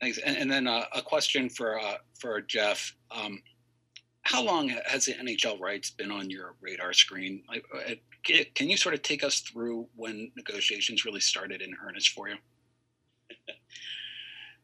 Thanks. 0.00 0.18
And, 0.18 0.36
and 0.36 0.50
then 0.50 0.66
uh, 0.66 0.84
a 0.94 1.02
question 1.02 1.48
for 1.48 1.78
uh, 1.78 1.96
for 2.18 2.40
Jeff. 2.40 2.94
Um, 3.10 3.42
how 4.22 4.42
long 4.42 4.68
has 4.86 5.06
the 5.06 5.12
NHL 5.12 5.60
rights 5.60 5.90
been 5.90 6.10
on 6.10 6.30
your 6.30 6.54
radar 6.60 6.92
screen? 6.92 7.42
Like, 7.48 7.64
uh, 7.74 7.94
can- 8.22 8.68
you 8.68 8.76
sort 8.76 8.94
of 8.94 9.02
take 9.02 9.24
us 9.24 9.40
through 9.40 9.88
when 9.96 10.30
negotiations 10.36 11.04
really 11.04 11.20
started 11.20 11.62
in 11.62 11.74
earnest 11.86 12.10
for 12.10 12.28
you? 12.28 12.36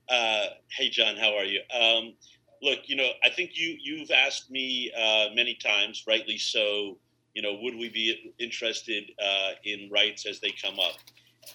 Uh, 0.09 0.47
hey, 0.71 0.88
John, 0.88 1.16
how 1.16 1.35
are 1.37 1.42
you? 1.42 1.61
Um, 1.75 2.14
look, 2.62 2.81
you 2.87 2.95
know, 2.95 3.09
I 3.25 3.29
think 3.29 3.59
you 3.59 3.77
you've 3.83 4.12
asked 4.12 4.53
me 4.53 4.92
uh, 4.97 5.35
many 5.35 5.55
times, 5.55 6.05
rightly 6.07 6.38
so. 6.38 6.99
You 7.35 7.42
know, 7.42 7.59
would 7.61 7.75
we 7.75 7.88
be 7.88 8.33
interested 8.38 9.11
uh, 9.21 9.51
in 9.64 9.90
rights 9.90 10.25
as 10.25 10.38
they 10.38 10.53
come 10.62 10.79
up? 10.79 10.95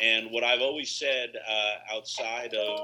And 0.01 0.31
what 0.31 0.43
I've 0.43 0.61
always 0.61 0.91
said 0.91 1.29
uh, 1.49 1.95
outside 1.95 2.53
of 2.53 2.79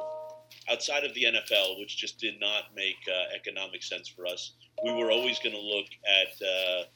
outside 0.70 1.04
of 1.04 1.14
the 1.14 1.24
NFL, 1.24 1.80
which 1.80 1.98
just 1.98 2.18
did 2.20 2.40
not 2.40 2.74
make 2.76 2.96
uh, 3.10 3.36
economic 3.36 3.84
sense 3.84 4.08
for 4.08 4.26
us, 4.26 4.54
we 4.84 4.94
were 4.94 5.12
always 5.12 5.40
going 5.40 5.56
to 5.56 5.62
look 5.62 5.88
at 6.08 6.88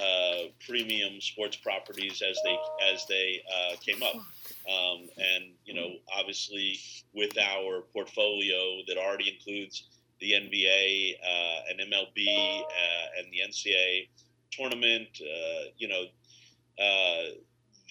uh, 0.00 0.48
premium 0.66 1.20
sports 1.20 1.56
properties 1.56 2.20
as 2.28 2.36
they 2.44 2.58
as 2.92 3.06
they 3.06 3.40
uh, 3.48 3.76
came 3.76 4.02
up. 4.02 4.16
Um, 4.16 5.08
and 5.18 5.44
you 5.64 5.74
know, 5.74 5.90
obviously, 6.16 6.78
with 7.14 7.38
our 7.38 7.82
portfolio 7.92 8.80
that 8.88 8.98
already 8.98 9.36
includes 9.36 9.88
the 10.20 10.32
NBA 10.32 11.14
uh, 11.22 11.60
and 11.70 11.92
MLB 11.92 12.62
uh, 12.62 13.18
and 13.18 13.26
the 13.30 13.40
NCAA 13.46 14.08
tournament, 14.50 15.08
uh, 15.20 15.68
you 15.78 15.86
know, 15.86 16.04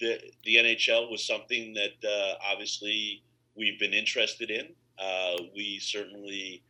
the 0.00 0.20
the 0.44 0.56
NHL 0.56 1.10
was 1.10 1.26
something 1.26 1.74
that 1.74 2.36
obviously 2.46 3.22
we've 3.56 3.78
been 3.78 3.94
interested 3.94 4.50
in. 4.50 4.68
We 5.54 5.78
certainly 5.78 6.62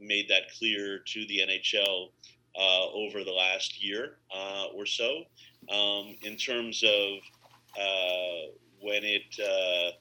made 0.00 0.28
that 0.28 0.50
clear 0.58 0.98
to 0.98 1.26
the 1.26 1.40
NHL 1.40 2.08
uh, 2.58 2.86
over 2.92 3.24
the 3.24 3.32
last 3.32 3.82
year 3.82 4.16
uh, 4.34 4.66
or 4.74 4.86
so. 4.86 5.24
Um, 5.70 6.16
in 6.22 6.36
terms 6.36 6.82
of 6.82 7.18
uh, 7.78 8.52
when 8.80 9.04
it, 9.04 9.22
uh, 9.40 9.96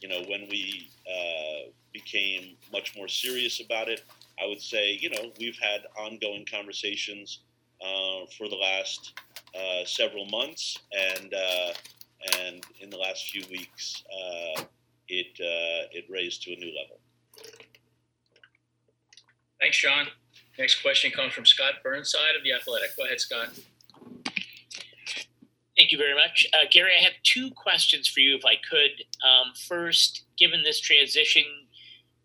you 0.00 0.08
know, 0.08 0.22
when 0.28 0.46
we 0.50 0.90
uh, 1.10 1.70
became 1.92 2.56
much 2.72 2.96
more 2.96 3.08
serious 3.08 3.60
about 3.60 3.88
it, 3.88 4.02
I 4.40 4.46
would 4.46 4.60
say, 4.60 4.98
you 5.00 5.10
know, 5.10 5.32
we've 5.38 5.58
had 5.58 5.80
ongoing 5.98 6.46
conversations 6.50 7.40
for 8.36 8.48
the 8.48 8.56
last 8.56 9.14
several 9.86 10.26
months, 10.26 10.78
and 10.92 11.34
and 12.36 12.64
in 12.80 12.90
the 12.90 12.96
last 12.96 13.30
few 13.30 13.42
weeks, 13.50 14.02
uh, 14.12 14.62
it 15.08 15.38
uh, 15.40 15.88
it 15.92 16.04
raised 16.08 16.42
to 16.42 16.52
a 16.52 16.56
new 16.56 16.72
level. 16.76 16.98
Thanks, 19.60 19.76
Sean. 19.76 20.06
Next 20.58 20.82
question 20.82 21.12
comes 21.12 21.32
from 21.32 21.46
Scott 21.46 21.74
Burnside 21.84 22.34
of 22.36 22.42
The 22.42 22.52
Athletic. 22.52 22.96
Go 22.96 23.04
ahead, 23.04 23.20
Scott. 23.20 23.50
Thank 25.78 25.92
you 25.92 25.98
very 25.98 26.14
much. 26.14 26.44
Uh, 26.52 26.66
Gary, 26.68 26.90
I 26.98 27.04
have 27.04 27.12
two 27.22 27.52
questions 27.52 28.08
for 28.08 28.18
you, 28.18 28.34
if 28.34 28.44
I 28.44 28.56
could. 28.68 29.04
Um, 29.24 29.52
first, 29.68 30.24
given 30.36 30.64
this 30.64 30.80
transition, 30.80 31.44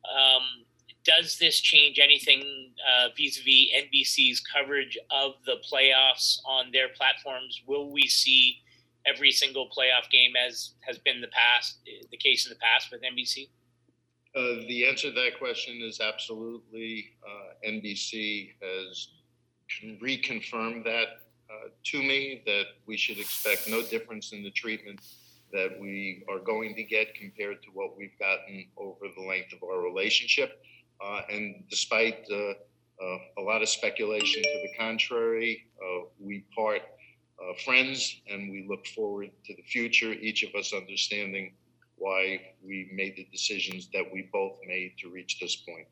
um, 0.09 0.65
does 1.05 1.37
this 1.37 1.59
change 1.59 1.99
anything 1.99 2.71
vis 3.15 3.39
a 3.39 3.43
vis 3.43 3.69
NBC's 3.75 4.39
coverage 4.39 4.97
of 5.11 5.33
the 5.45 5.57
playoffs 5.71 6.39
on 6.45 6.71
their 6.71 6.89
platforms? 6.89 7.61
Will 7.67 7.91
we 7.91 8.07
see 8.07 8.61
every 9.05 9.31
single 9.31 9.67
playoff 9.67 10.09
game 10.09 10.33
as 10.35 10.71
has 10.81 10.97
been 10.97 11.21
the 11.21 11.27
past, 11.27 11.77
the 12.09 12.17
case 12.17 12.47
in 12.47 12.49
the 12.49 12.59
past 12.59 12.91
with 12.91 13.01
NBC? 13.03 13.49
Uh, 14.35 14.65
the 14.67 14.87
answer 14.87 15.09
to 15.09 15.13
that 15.13 15.37
question 15.37 15.81
is 15.81 15.99
absolutely. 15.99 17.11
Uh, 17.23 17.69
NBC 17.69 18.53
has 18.61 19.09
reconfirmed 20.01 20.83
that 20.83 21.21
uh, 21.51 21.69
to 21.83 22.01
me 22.01 22.41
that 22.47 22.65
we 22.87 22.97
should 22.97 23.19
expect 23.19 23.69
no 23.69 23.83
difference 23.83 24.31
in 24.31 24.41
the 24.41 24.49
treatment 24.49 24.99
that 25.51 25.79
we 25.79 26.23
are 26.27 26.39
going 26.39 26.73
to 26.73 26.83
get 26.83 27.13
compared 27.13 27.61
to 27.61 27.69
what 27.75 27.95
we've 27.95 28.17
gotten 28.17 28.65
over 28.75 29.05
the 29.15 29.21
length 29.21 29.53
of 29.53 29.61
our 29.61 29.81
relationship. 29.81 30.63
Uh, 31.03 31.21
and 31.29 31.63
despite 31.69 32.25
uh, 32.31 32.53
a 33.37 33.41
lot 33.41 33.61
of 33.61 33.69
speculation 33.69 34.41
to 34.41 34.61
the 34.63 34.77
contrary, 34.77 35.67
we 36.19 36.43
part 36.55 36.81
friends 37.65 38.21
and 38.31 38.49
we 38.49 38.65
look 38.67 38.87
forward 38.87 39.29
to 39.45 39.53
the 39.53 39.61
future, 39.63 40.13
each 40.13 40.41
of 40.43 40.55
us 40.55 40.73
understanding 40.73 41.53
why 41.97 42.41
we 42.65 42.89
made 42.93 43.15
the 43.15 43.27
decisions 43.31 43.89
that 43.93 44.05
we 44.11 44.29
both 44.31 44.57
made 44.67 44.93
to 44.99 45.09
reach 45.09 45.39
this 45.39 45.55
point. 45.55 45.87